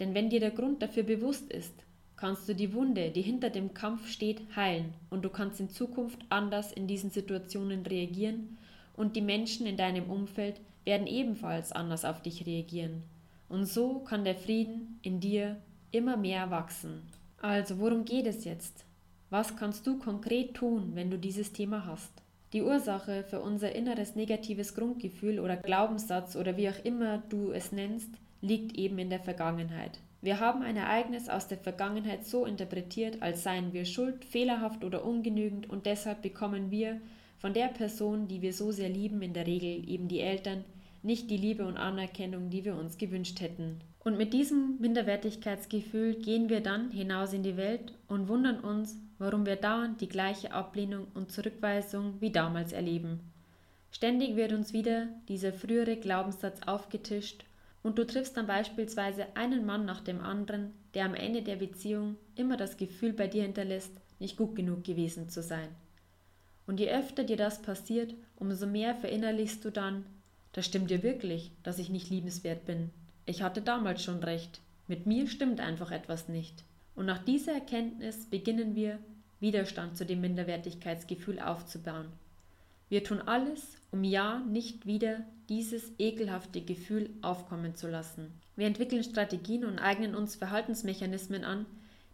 Denn 0.00 0.12
wenn 0.12 0.28
dir 0.28 0.40
der 0.40 0.50
Grund 0.50 0.82
dafür 0.82 1.04
bewusst 1.04 1.52
ist, 1.52 1.74
kannst 2.16 2.48
du 2.48 2.56
die 2.56 2.74
Wunde, 2.74 3.12
die 3.12 3.22
hinter 3.22 3.50
dem 3.50 3.72
Kampf 3.72 4.08
steht, 4.08 4.42
heilen 4.56 4.94
und 5.10 5.24
du 5.24 5.28
kannst 5.28 5.60
in 5.60 5.70
Zukunft 5.70 6.18
anders 6.28 6.72
in 6.72 6.88
diesen 6.88 7.12
Situationen 7.12 7.86
reagieren 7.86 8.58
und 8.98 9.16
die 9.16 9.22
Menschen 9.22 9.66
in 9.66 9.76
deinem 9.76 10.10
Umfeld 10.10 10.60
werden 10.84 11.06
ebenfalls 11.06 11.72
anders 11.72 12.04
auf 12.04 12.20
dich 12.20 12.46
reagieren. 12.46 13.04
Und 13.48 13.66
so 13.66 14.00
kann 14.00 14.24
der 14.24 14.34
Frieden 14.34 14.98
in 15.02 15.20
dir 15.20 15.56
immer 15.90 16.16
mehr 16.16 16.50
wachsen. 16.50 17.02
Also, 17.40 17.78
worum 17.78 18.04
geht 18.04 18.26
es 18.26 18.44
jetzt? 18.44 18.84
Was 19.30 19.56
kannst 19.56 19.86
du 19.86 19.98
konkret 19.98 20.54
tun, 20.54 20.90
wenn 20.94 21.10
du 21.10 21.18
dieses 21.18 21.52
Thema 21.52 21.86
hast? 21.86 22.10
Die 22.52 22.62
Ursache 22.62 23.24
für 23.24 23.40
unser 23.40 23.74
inneres 23.74 24.16
negatives 24.16 24.74
Grundgefühl 24.74 25.38
oder 25.38 25.56
Glaubenssatz 25.56 26.34
oder 26.34 26.56
wie 26.56 26.68
auch 26.68 26.84
immer 26.84 27.18
du 27.28 27.52
es 27.52 27.72
nennst, 27.72 28.10
liegt 28.40 28.76
eben 28.76 28.98
in 28.98 29.10
der 29.10 29.20
Vergangenheit. 29.20 30.00
Wir 30.20 30.40
haben 30.40 30.62
ein 30.62 30.76
Ereignis 30.76 31.28
aus 31.28 31.46
der 31.46 31.58
Vergangenheit 31.58 32.24
so 32.24 32.44
interpretiert, 32.44 33.22
als 33.22 33.44
seien 33.44 33.72
wir 33.72 33.84
schuld, 33.84 34.24
fehlerhaft 34.24 34.82
oder 34.82 35.04
ungenügend 35.04 35.70
und 35.70 35.86
deshalb 35.86 36.22
bekommen 36.22 36.70
wir 36.70 37.00
von 37.38 37.54
der 37.54 37.68
Person, 37.68 38.28
die 38.28 38.42
wir 38.42 38.52
so 38.52 38.72
sehr 38.72 38.88
lieben, 38.88 39.22
in 39.22 39.32
der 39.32 39.46
Regel 39.46 39.88
eben 39.88 40.08
die 40.08 40.20
Eltern, 40.20 40.64
nicht 41.02 41.30
die 41.30 41.36
Liebe 41.36 41.66
und 41.66 41.76
Anerkennung, 41.76 42.50
die 42.50 42.64
wir 42.64 42.76
uns 42.76 42.98
gewünscht 42.98 43.40
hätten. 43.40 43.80
Und 44.00 44.16
mit 44.16 44.32
diesem 44.32 44.78
Minderwertigkeitsgefühl 44.80 46.14
gehen 46.14 46.48
wir 46.48 46.60
dann 46.60 46.90
hinaus 46.90 47.32
in 47.32 47.42
die 47.42 47.56
Welt 47.56 47.92
und 48.08 48.28
wundern 48.28 48.60
uns, 48.60 48.96
warum 49.18 49.46
wir 49.46 49.56
dauernd 49.56 50.00
die 50.00 50.08
gleiche 50.08 50.52
Ablehnung 50.52 51.06
und 51.14 51.30
Zurückweisung 51.30 52.14
wie 52.20 52.30
damals 52.30 52.72
erleben. 52.72 53.20
Ständig 53.90 54.36
wird 54.36 54.52
uns 54.52 54.72
wieder 54.72 55.08
dieser 55.28 55.52
frühere 55.52 55.96
Glaubenssatz 55.96 56.60
aufgetischt 56.66 57.44
und 57.82 57.98
du 57.98 58.06
triffst 58.06 58.36
dann 58.36 58.46
beispielsweise 58.46 59.26
einen 59.36 59.64
Mann 59.64 59.84
nach 59.84 60.00
dem 60.00 60.20
anderen, 60.20 60.72
der 60.94 61.04
am 61.04 61.14
Ende 61.14 61.42
der 61.42 61.56
Beziehung 61.56 62.16
immer 62.34 62.56
das 62.56 62.76
Gefühl 62.76 63.12
bei 63.12 63.28
dir 63.28 63.42
hinterlässt, 63.42 63.92
nicht 64.18 64.36
gut 64.36 64.56
genug 64.56 64.84
gewesen 64.84 65.28
zu 65.28 65.42
sein. 65.42 65.68
Und 66.68 66.78
je 66.78 66.90
öfter 66.90 67.24
dir 67.24 67.38
das 67.38 67.62
passiert, 67.62 68.14
umso 68.36 68.66
mehr 68.66 68.94
verinnerlichst 68.94 69.64
du 69.64 69.70
dann, 69.70 70.04
das 70.52 70.66
stimmt 70.66 70.90
dir 70.90 71.02
wirklich, 71.02 71.50
dass 71.62 71.78
ich 71.78 71.88
nicht 71.88 72.10
liebenswert 72.10 72.66
bin. 72.66 72.90
ich 73.24 73.42
hatte 73.42 73.62
damals 73.62 74.04
schon 74.04 74.22
recht. 74.22 74.60
Mit 74.86 75.06
mir 75.06 75.28
stimmt 75.28 75.60
einfach 75.60 75.90
etwas 75.90 76.28
nicht. 76.28 76.64
Und 76.94 77.06
nach 77.06 77.24
dieser 77.24 77.54
Erkenntnis 77.54 78.26
beginnen 78.26 78.74
wir, 78.74 78.98
Widerstand 79.40 79.96
zu 79.96 80.04
dem 80.04 80.20
Minderwertigkeitsgefühl 80.20 81.40
aufzubauen. 81.40 82.06
Wir 82.90 83.02
tun 83.02 83.22
alles, 83.22 83.78
um 83.90 84.04
ja 84.04 84.40
nicht 84.40 84.84
wieder 84.84 85.24
dieses 85.48 85.92
ekelhafte 85.98 86.60
Gefühl 86.60 87.08
aufkommen 87.22 87.76
zu 87.76 87.88
lassen. 87.88 88.30
Wir 88.56 88.66
entwickeln 88.66 89.04
Strategien 89.04 89.64
und 89.64 89.78
eignen 89.78 90.14
uns 90.14 90.36
Verhaltensmechanismen 90.36 91.44
an, 91.44 91.64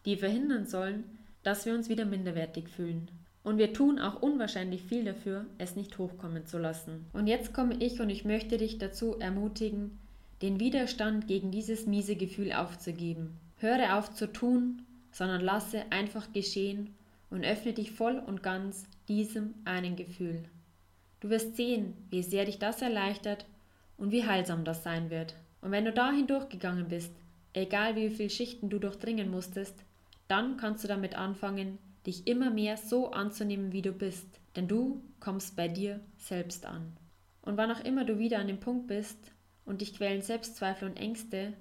die 0.05 0.17
verhindern 0.17 0.67
sollen, 0.67 1.03
dass 1.43 1.67
wir 1.67 1.75
uns 1.75 1.89
wieder 1.89 2.05
minderwertig 2.05 2.69
fühlen. 2.69 3.09
Und 3.45 3.59
wir 3.59 3.73
tun 3.73 4.01
auch 4.01 4.21
unwahrscheinlich 4.21 4.83
viel 4.83 5.05
dafür, 5.05 5.47
es 5.59 5.77
nicht 5.77 5.99
hochkommen 5.99 6.47
zu 6.47 6.59
lassen. 6.59 7.07
Und 7.13 7.29
jetzt 7.29 7.55
komme 7.55 7.77
ich 7.79 8.01
und 8.01 8.11
ich 8.11 8.25
möchte 8.25 8.57
dich 8.57 8.79
dazu 8.79 9.21
ermutigen, 9.21 9.99
den 10.43 10.59
Widerstand 10.59 11.29
gegen 11.29 11.51
dieses 11.51 11.87
miese 11.87 12.17
Gefühl 12.17 12.53
aufzugeben. 12.53 13.39
Höre 13.59 13.97
auf 13.97 14.13
zu 14.13 14.33
tun, 14.33 14.83
sondern 15.13 15.43
lasse 15.43 15.85
einfach 15.91 16.33
geschehen 16.33 16.95
und 17.31 17.45
öffne 17.45 17.75
dich 17.75 17.93
voll 17.93 18.19
und 18.19 18.43
ganz 18.43 18.87
diesem 19.09 19.55
einen 19.65 19.95
Gefühl. 19.95 20.43
Du 21.21 21.31
wirst 21.31 21.57
sehen, 21.57 21.95
wie 22.11 22.23
sehr 22.23 22.47
dich 22.47 22.59
das 22.59 22.83
erleichtert 22.83 23.47
und 23.97 24.11
wie 24.11 24.27
heilsam 24.27 24.65
das 24.65 24.83
sein 24.83 25.11
wird. 25.11 25.35
Und 25.61 25.71
wenn 25.71 25.85
du 25.85 25.93
dahin 25.93 26.27
durchgegangen 26.27 26.89
bist, 26.89 27.13
egal 27.53 27.97
wie 27.97 28.11
viele 28.11 28.31
Schichten 28.31 28.71
du 28.71 28.79
durchdringen 28.79 29.31
musstest, 29.31 29.75
dann 30.29 30.57
kannst 30.57 30.85
du 30.85 30.89
damit 30.89 31.15
anfangen, 31.15 31.79
dich 32.07 32.27
immer 32.27 32.51
mehr 32.51 32.77
so 32.77 33.11
anzunehmen, 33.11 33.73
wie 33.73 33.83
du 33.83 33.93
bist, 33.93 34.27
denn 34.57 34.69
du 34.69 35.03
kommst 35.21 35.57
bei 35.57 35.69
dir 35.69 36.01
selbst 36.19 36.67
an. 36.67 36.97
Und 37.43 37.57
wann 37.57 37.71
auch 37.71 37.85
immer 37.85 38.05
du 38.05 38.19
wieder 38.19 38.39
an 38.39 38.47
dem 38.47 38.61
Punkt 38.61 38.87
bist 38.87 39.19
und 39.65 39.81
dich 39.81 39.95
quälen 39.95 40.23
Selbstzweifel 40.23 40.89
und 40.89 40.97
Ängste, 40.97 41.53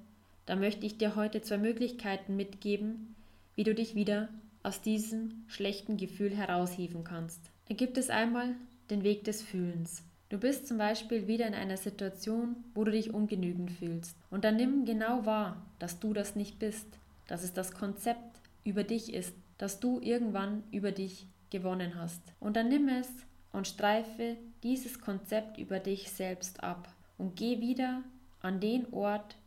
da 0.45 0.55
möchte 0.55 0.85
ich 0.85 0.97
dir 0.97 1.15
heute 1.15 1.41
zwei 1.41 1.57
Möglichkeiten 1.57 2.35
mitgeben, 2.35 3.15
wie 3.55 3.63
du 3.63 3.73
dich 3.73 3.95
wieder 3.95 4.29
aus 4.61 4.81
diesem 4.81 5.43
schlechten 5.47 5.97
Gefühl 5.97 6.35
heraushieven 6.35 7.03
kannst. 7.03 7.39
Da 7.67 7.75
gibt 7.75 7.97
es 7.97 8.09
einmal 8.09 8.55
den 8.89 9.03
Weg 9.03 9.23
des 9.23 9.41
Fühlens. 9.41 10.03
Du 10.29 10.37
bist 10.37 10.67
zum 10.67 10.77
Beispiel 10.77 11.27
wieder 11.27 11.47
in 11.47 11.53
einer 11.53 11.77
Situation, 11.77 12.55
wo 12.73 12.83
du 12.83 12.91
dich 12.91 13.13
ungenügend 13.13 13.71
fühlst. 13.71 14.17
Und 14.31 14.43
dann 14.43 14.55
nimm 14.55 14.85
genau 14.85 15.25
wahr, 15.25 15.65
dass 15.79 15.99
du 15.99 16.13
das 16.13 16.35
nicht 16.35 16.59
bist, 16.59 16.87
dass 17.27 17.43
es 17.43 17.53
das 17.53 17.73
Konzept 17.73 18.41
über 18.63 18.83
dich 18.83 19.13
ist, 19.13 19.35
dass 19.57 19.79
du 19.79 19.99
irgendwann 20.01 20.63
über 20.71 20.91
dich 20.91 21.27
gewonnen 21.49 21.95
hast. 21.95 22.21
Und 22.39 22.57
dann 22.57 22.69
nimm 22.69 22.89
es 22.89 23.09
und 23.51 23.67
streife 23.67 24.37
dieses 24.63 24.99
Konzept 24.99 25.57
über 25.57 25.79
dich 25.79 26.11
selbst 26.11 26.63
ab 26.63 26.93
und 27.17 27.35
geh 27.35 27.61
wieder 27.61 28.03
an 28.41 28.59
den 28.59 28.91
Ort, 28.91 29.37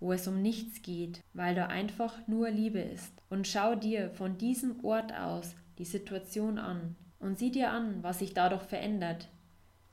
wo 0.00 0.12
es 0.12 0.26
um 0.26 0.42
nichts 0.42 0.82
geht, 0.82 1.20
weil 1.32 1.54
da 1.54 1.66
einfach 1.66 2.26
nur 2.26 2.50
Liebe 2.50 2.80
ist. 2.80 3.12
Und 3.30 3.46
schau 3.46 3.76
dir 3.76 4.10
von 4.10 4.36
diesem 4.36 4.84
Ort 4.84 5.12
aus 5.14 5.54
die 5.78 5.84
Situation 5.84 6.58
an 6.58 6.96
und 7.20 7.38
sieh 7.38 7.50
dir 7.50 7.70
an, 7.70 8.02
was 8.02 8.18
sich 8.18 8.34
dadurch 8.34 8.64
verändert. 8.64 9.28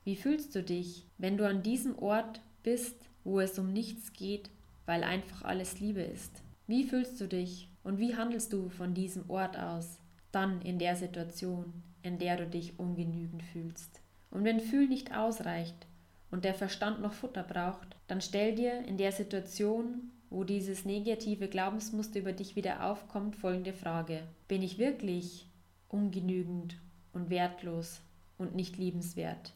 Wie 0.04 0.16
fühlst 0.16 0.56
du 0.56 0.64
dich, 0.64 1.06
wenn 1.18 1.38
du 1.38 1.48
an 1.48 1.62
diesem 1.62 1.98
Ort 2.00 2.42
bist, 2.64 2.96
wo 3.24 3.40
es 3.40 3.60
um 3.60 3.72
nichts 3.72 4.14
geht, 4.14 4.50
weil 4.88 5.04
einfach 5.04 5.44
alles 5.44 5.80
Liebe 5.80 6.02
ist? 6.02 6.42
Wie 6.66 6.84
fühlst 6.84 7.22
du 7.22 7.28
dich 7.28 7.69
und 7.84 8.00
wie 8.00 8.16
handelst 8.16 8.54
du 8.54 8.70
von 8.70 8.94
diesem 8.94 9.30
Ort 9.30 9.58
aus, 9.58 10.00
dann 10.32 10.62
in 10.62 10.80
der 10.80 10.96
Situation, 10.96 11.84
in 12.04 12.18
der 12.18 12.38
du 12.38 12.48
dich 12.48 12.80
ungenügend 12.80 13.44
fühlst? 13.44 14.02
Und 14.32 14.44
wenn 14.44 14.60
Fühl 14.60 14.88
nicht 14.88 15.16
ausreicht, 15.16 15.88
und 16.32 16.46
der 16.46 16.54
Verstand 16.54 17.02
noch 17.02 17.14
Futter 17.14 17.44
braucht, 17.44 17.96
dann 18.08 18.22
stell 18.22 18.56
dir 18.56 18.86
in 18.86 18.98
der 18.98 19.12
Situation, 19.12 20.12
wo 20.30 20.44
dieses 20.44 20.86
negative 20.86 21.48
Glaubensmuster 21.48 22.20
über 22.20 22.34
dich 22.34 22.56
wieder 22.56 22.86
aufkommt, 22.86 23.36
folgende 23.36 23.74
Frage. 23.74 24.24
Bin 24.48 24.62
ich 24.62 24.78
wirklich 24.78 25.48
ungenügend 25.88 26.78
und 27.14 27.30
wertlos 27.30 28.02
und 28.38 28.56
nicht 28.56 28.78
liebenswert? 28.78 29.54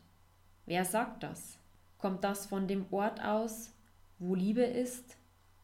Wer 0.66 0.86
sagt 0.86 1.24
das? 1.24 1.60
Kommt 2.00 2.24
das 2.24 2.48
von 2.48 2.68
dem 2.68 2.86
Ort 2.92 3.24
aus, 3.24 3.72
wo 4.18 4.34
Liebe 4.34 4.64
ist 4.64 5.18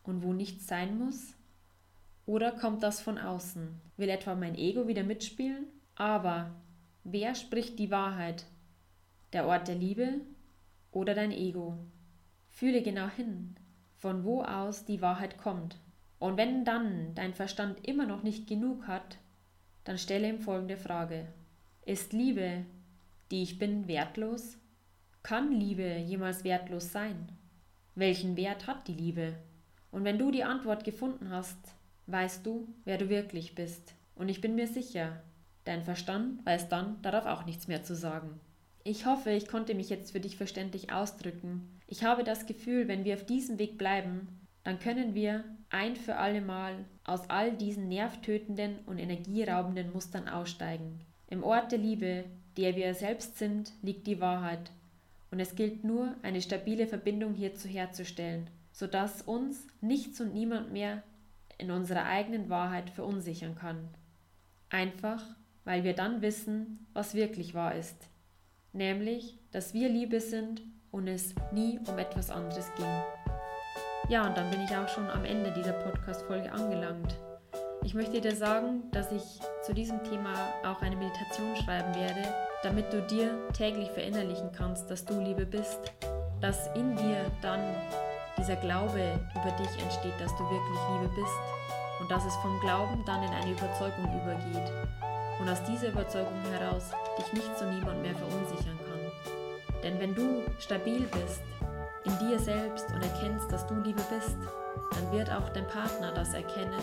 und 0.04 0.24
wo 0.24 0.34
nichts 0.34 0.68
sein 0.68 0.98
muss? 0.98 1.34
Oder 2.30 2.52
kommt 2.52 2.84
das 2.84 3.02
von 3.02 3.18
außen? 3.18 3.82
Will 3.98 4.10
etwa 4.10 4.36
mein 4.36 4.54
Ego 4.54 4.88
wieder 4.88 5.02
mitspielen? 5.02 5.66
Aber 5.96 6.52
wer 7.04 7.34
spricht 7.34 7.80
die 7.80 7.90
Wahrheit? 7.90 8.46
Der 9.34 9.48
Ort 9.48 9.68
der 9.68 9.74
Liebe 9.74 10.22
oder 10.92 11.16
dein 11.16 11.32
Ego. 11.32 11.80
Fühle 12.48 12.84
genau 12.84 13.08
hin, 13.08 13.56
von 13.96 14.26
wo 14.26 14.44
aus 14.44 14.86
die 14.86 15.02
Wahrheit 15.02 15.40
kommt. 15.40 15.80
Und 16.20 16.38
wenn 16.38 16.66
dann 16.66 17.16
dein 17.16 17.34
Verstand 17.34 17.84
immer 17.88 18.06
noch 18.06 18.22
nicht 18.22 18.46
genug 18.46 18.86
hat, 18.86 19.18
dann 19.84 19.98
stelle 19.98 20.30
ihm 20.30 20.40
folgende 20.40 20.78
Frage. 20.78 21.26
Ist 21.84 22.14
Liebe, 22.14 22.64
die 23.32 23.42
ich 23.42 23.58
bin, 23.58 23.88
wertlos? 23.88 24.56
Kann 25.24 25.52
Liebe 25.52 25.98
jemals 25.98 26.44
wertlos 26.44 26.92
sein? 26.92 27.32
Welchen 27.96 28.38
Wert 28.38 28.68
hat 28.68 28.88
die 28.88 28.94
Liebe? 28.94 29.34
Und 29.90 30.04
wenn 30.04 30.20
du 30.20 30.30
die 30.30 30.44
Antwort 30.44 30.84
gefunden 30.84 31.32
hast, 31.32 31.58
weißt 32.12 32.46
du, 32.46 32.68
wer 32.86 32.98
du 32.98 33.10
wirklich 33.10 33.56
bist. 33.56 33.94
Und 34.16 34.30
ich 34.30 34.42
bin 34.42 34.56
mir 34.56 34.68
sicher, 34.68 35.22
dein 35.64 35.84
Verstand 35.84 36.46
weiß 36.46 36.70
dann 36.70 37.02
darauf 37.02 37.26
auch 37.26 37.46
nichts 37.46 37.68
mehr 37.68 37.84
zu 37.84 37.96
sagen. 37.96 38.40
Ich 38.84 39.06
hoffe, 39.06 39.32
ich 39.32 39.48
konnte 39.48 39.76
mich 39.76 39.90
jetzt 39.90 40.12
für 40.12 40.20
dich 40.20 40.38
verständlich 40.38 40.92
ausdrücken. 40.92 41.80
Ich 41.88 42.04
habe 42.04 42.24
das 42.24 42.46
Gefühl, 42.46 42.88
wenn 42.88 43.06
wir 43.06 43.16
auf 43.16 43.26
diesem 43.26 43.60
Weg 43.60 43.78
bleiben, 43.78 44.28
dann 44.64 44.80
können 44.80 45.14
wir 45.14 45.44
ein 45.70 45.96
für 45.96 46.16
alle 46.16 46.42
Mal 46.42 46.86
aus 47.04 47.30
all 47.30 47.56
diesen 47.56 47.88
nervtötenden 47.88 48.80
und 48.86 48.98
energieraubenden 48.98 49.92
Mustern 49.92 50.28
aussteigen. 50.28 51.00
Im 51.28 51.44
Ort 51.44 51.72
der 51.72 51.80
Liebe, 51.80 52.26
der 52.58 52.76
wir 52.76 52.94
selbst 52.94 53.38
sind, 53.38 53.72
liegt 53.82 54.08
die 54.08 54.20
Wahrheit. 54.20 54.72
Und 55.32 55.40
es 55.40 55.56
gilt 55.56 55.84
nur, 55.84 56.16
eine 56.24 56.42
stabile 56.42 56.88
Verbindung 56.88 57.34
hierzu 57.34 57.68
herzustellen, 57.68 58.50
sodass 58.72 59.22
uns 59.22 59.68
nichts 59.82 60.20
und 60.22 60.34
niemand 60.34 60.72
mehr 60.72 61.04
in 61.60 61.70
unserer 61.70 62.06
eigenen 62.06 62.50
Wahrheit 62.50 62.90
verunsichern 62.90 63.54
kann. 63.54 63.90
Einfach, 64.70 65.24
weil 65.66 65.84
wir 65.84 65.94
dann 65.94 66.22
wissen, 66.22 66.88
was 66.94 67.14
wirklich 67.14 67.54
wahr 67.54 67.76
ist 67.76 68.10
nämlich, 68.74 69.38
dass 69.52 69.74
wir 69.74 69.90
Liebe 69.90 70.20
sind 70.20 70.62
und 70.92 71.08
es 71.08 71.34
nie 71.52 71.80
um 71.88 71.98
etwas 71.98 72.30
anderes 72.30 72.72
ging. 72.76 72.86
Ja, 74.10 74.28
und 74.28 74.38
dann 74.38 74.50
bin 74.50 74.62
ich 74.62 74.76
auch 74.76 74.88
schon 74.88 75.10
am 75.10 75.26
Ende 75.26 75.52
dieser 75.52 75.74
Podcast-Folge 75.74 76.52
angelangt. 76.52 77.16
Ich 77.84 77.94
möchte 77.94 78.20
dir 78.20 78.36
sagen, 78.36 78.84
dass 78.92 79.12
ich 79.12 79.24
zu 79.64 79.74
diesem 79.74 80.04
Thema 80.04 80.34
auch 80.66 80.82
eine 80.82 80.96
Meditation 80.96 81.56
schreiben 81.58 81.94
werde, 81.96 82.34
damit 82.64 82.92
du 82.92 83.02
dir 83.04 83.48
täglich 83.54 83.90
verinnerlichen 83.92 84.52
kannst, 84.52 84.90
dass 84.90 85.06
du 85.06 85.20
Liebe 85.22 85.46
bist, 85.46 85.80
dass 86.42 86.68
in 86.76 86.96
dir 86.96 87.32
dann 87.42 87.62
dieser 88.38 88.56
Glaube 88.58 89.20
über 89.34 89.52
dich 89.58 89.82
entsteht, 89.82 90.20
dass 90.20 90.36
du 90.38 90.44
wirklich 90.44 90.80
Liebe 90.92 91.10
bist 91.16 91.38
und 92.00 92.12
dass 92.12 92.26
es 92.26 92.36
vom 92.38 92.60
Glauben 92.60 93.04
dann 93.06 93.24
in 93.24 93.30
eine 93.30 93.52
Überzeugung 93.52 94.06
übergeht 94.06 94.72
und 95.40 95.50
aus 95.50 95.64
dieser 95.64 95.90
Überzeugung 95.90 96.42
heraus 96.52 96.92
dich 97.18 97.34
nicht 97.34 97.58
zu 97.58 97.66
niemand 97.66 98.02
mehr 98.02 98.16
verunsichern 98.16 98.78
kann. 98.78 99.82
Denn 99.84 100.00
wenn 100.00 100.16
du 100.16 100.44
stabil 100.60 101.08
bist 101.08 101.42
in 102.04 102.18
dir 102.20 102.40
selbst 102.40 102.88
und 102.94 103.02
erkennst, 103.02 103.52
dass 103.52 103.66
du 103.68 103.76
Liebe 103.76 104.02
bist, 104.10 104.38
dann 104.92 105.12
wird 105.12 105.30
auch 105.32 105.50
dein 105.50 105.68
Partner 105.68 106.12
das 106.14 106.34
erkennen 106.34 106.74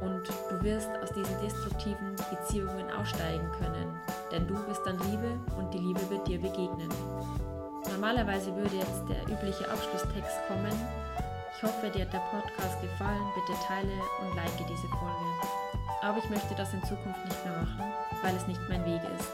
und 0.00 0.28
du 0.50 0.62
wirst 0.62 0.90
aus 1.02 1.12
diesen 1.12 1.40
destruktiven 1.40 2.16
Beziehungen 2.30 2.90
aussteigen 2.90 3.50
können. 3.52 4.00
Denn 4.32 4.46
du 4.46 4.54
bist 4.66 4.82
dann 4.84 4.98
Liebe 5.10 5.38
und 5.56 5.72
die 5.72 5.78
Liebe 5.78 6.00
wird 6.10 6.26
dir 6.26 6.40
begegnen. 6.40 6.88
Normalerweise 7.90 8.54
würde 8.54 8.76
jetzt 8.76 9.02
der 9.08 9.22
übliche 9.24 9.68
Abschlusstext 9.70 10.38
kommen. 10.48 10.72
Ich 11.56 11.62
hoffe, 11.62 11.90
dir 11.90 12.04
hat 12.04 12.12
der 12.12 12.24
Podcast 12.30 12.80
gefallen. 12.82 13.24
Bitte 13.34 13.58
teile 13.66 13.92
und 14.20 14.34
like 14.36 14.56
diese 14.58 14.88
Folge 14.88 15.64
aber 16.04 16.18
ich 16.18 16.28
möchte 16.28 16.54
das 16.54 16.74
in 16.74 16.82
Zukunft 16.82 17.24
nicht 17.24 17.44
mehr 17.46 17.56
machen, 17.56 17.92
weil 18.22 18.36
es 18.36 18.46
nicht 18.46 18.60
mein 18.68 18.84
Weg 18.84 19.00
ist. 19.16 19.32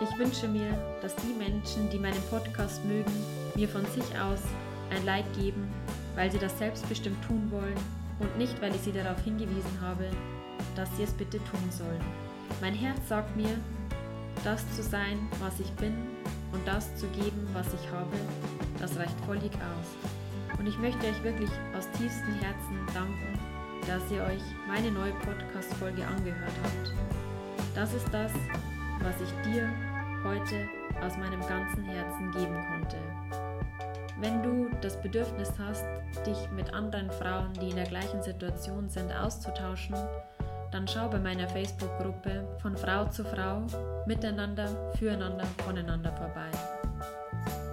Ich 0.00 0.16
wünsche 0.16 0.46
mir, 0.46 0.70
dass 1.02 1.14
die 1.16 1.34
Menschen, 1.34 1.90
die 1.90 1.98
meinen 1.98 2.22
Podcast 2.30 2.84
mögen, 2.84 3.12
mir 3.56 3.68
von 3.68 3.84
sich 3.86 4.04
aus 4.20 4.38
ein 4.90 5.04
Like 5.04 5.30
geben, 5.34 5.68
weil 6.14 6.30
sie 6.30 6.38
das 6.38 6.56
selbstbestimmt 6.56 7.22
tun 7.26 7.50
wollen 7.50 7.76
und 8.20 8.38
nicht, 8.38 8.62
weil 8.62 8.72
ich 8.74 8.82
sie 8.82 8.92
darauf 8.92 9.20
hingewiesen 9.24 9.80
habe, 9.80 10.08
dass 10.76 10.88
sie 10.96 11.02
es 11.02 11.12
bitte 11.12 11.38
tun 11.38 11.70
sollen. 11.70 12.00
Mein 12.60 12.74
Herz 12.74 13.08
sagt 13.08 13.36
mir, 13.36 13.58
das 14.44 14.62
zu 14.76 14.84
sein, 14.84 15.18
was 15.40 15.58
ich 15.58 15.72
bin 15.72 15.94
und 16.54 16.66
das 16.66 16.96
zu 16.96 17.06
geben, 17.08 17.46
was 17.52 17.66
ich 17.74 17.90
habe, 17.90 18.16
das 18.80 18.96
reicht 18.96 19.20
völlig 19.26 19.52
aus. 19.52 20.58
Und 20.58 20.66
ich 20.66 20.78
möchte 20.78 21.06
euch 21.06 21.22
wirklich 21.22 21.50
aus 21.76 21.90
tiefstem 21.98 22.34
Herzen 22.40 22.78
danken 22.94 23.38
dass 23.86 24.10
ihr 24.10 24.22
euch 24.22 24.42
meine 24.66 24.90
neue 24.90 25.12
Podcast-Folge 25.12 26.06
angehört 26.06 26.52
habt. 26.62 26.92
Das 27.74 27.92
ist 27.92 28.06
das, 28.12 28.32
was 29.00 29.14
ich 29.20 29.30
dir 29.50 29.68
heute 30.24 30.68
aus 31.02 31.16
meinem 31.18 31.40
ganzen 31.40 31.84
Herzen 31.84 32.30
geben 32.32 32.64
konnte. 32.72 32.96
Wenn 34.20 34.42
du 34.42 34.70
das 34.80 35.00
Bedürfnis 35.02 35.52
hast, 35.58 35.84
dich 36.26 36.50
mit 36.52 36.72
anderen 36.72 37.10
Frauen, 37.10 37.52
die 37.60 37.70
in 37.70 37.76
der 37.76 37.86
gleichen 37.86 38.22
Situation 38.22 38.88
sind, 38.88 39.12
auszutauschen, 39.12 39.96
dann 40.74 40.88
schau 40.88 41.08
bei 41.08 41.20
meiner 41.20 41.48
Facebook-Gruppe 41.48 42.48
von 42.60 42.76
Frau 42.76 43.04
zu 43.04 43.22
Frau, 43.24 43.62
miteinander, 44.06 44.68
füreinander, 44.98 45.46
voneinander 45.64 46.12
vorbei. 46.12 46.50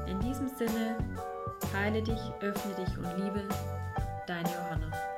In 0.06 0.20
diesem 0.20 0.48
Sinne, 0.48 0.98
heile 1.74 2.04
dich, 2.04 2.20
öffne 2.42 2.76
dich 2.76 2.96
und 3.00 3.18
liebe, 3.18 3.42
deine 4.28 4.48
Johanna. 4.50 5.11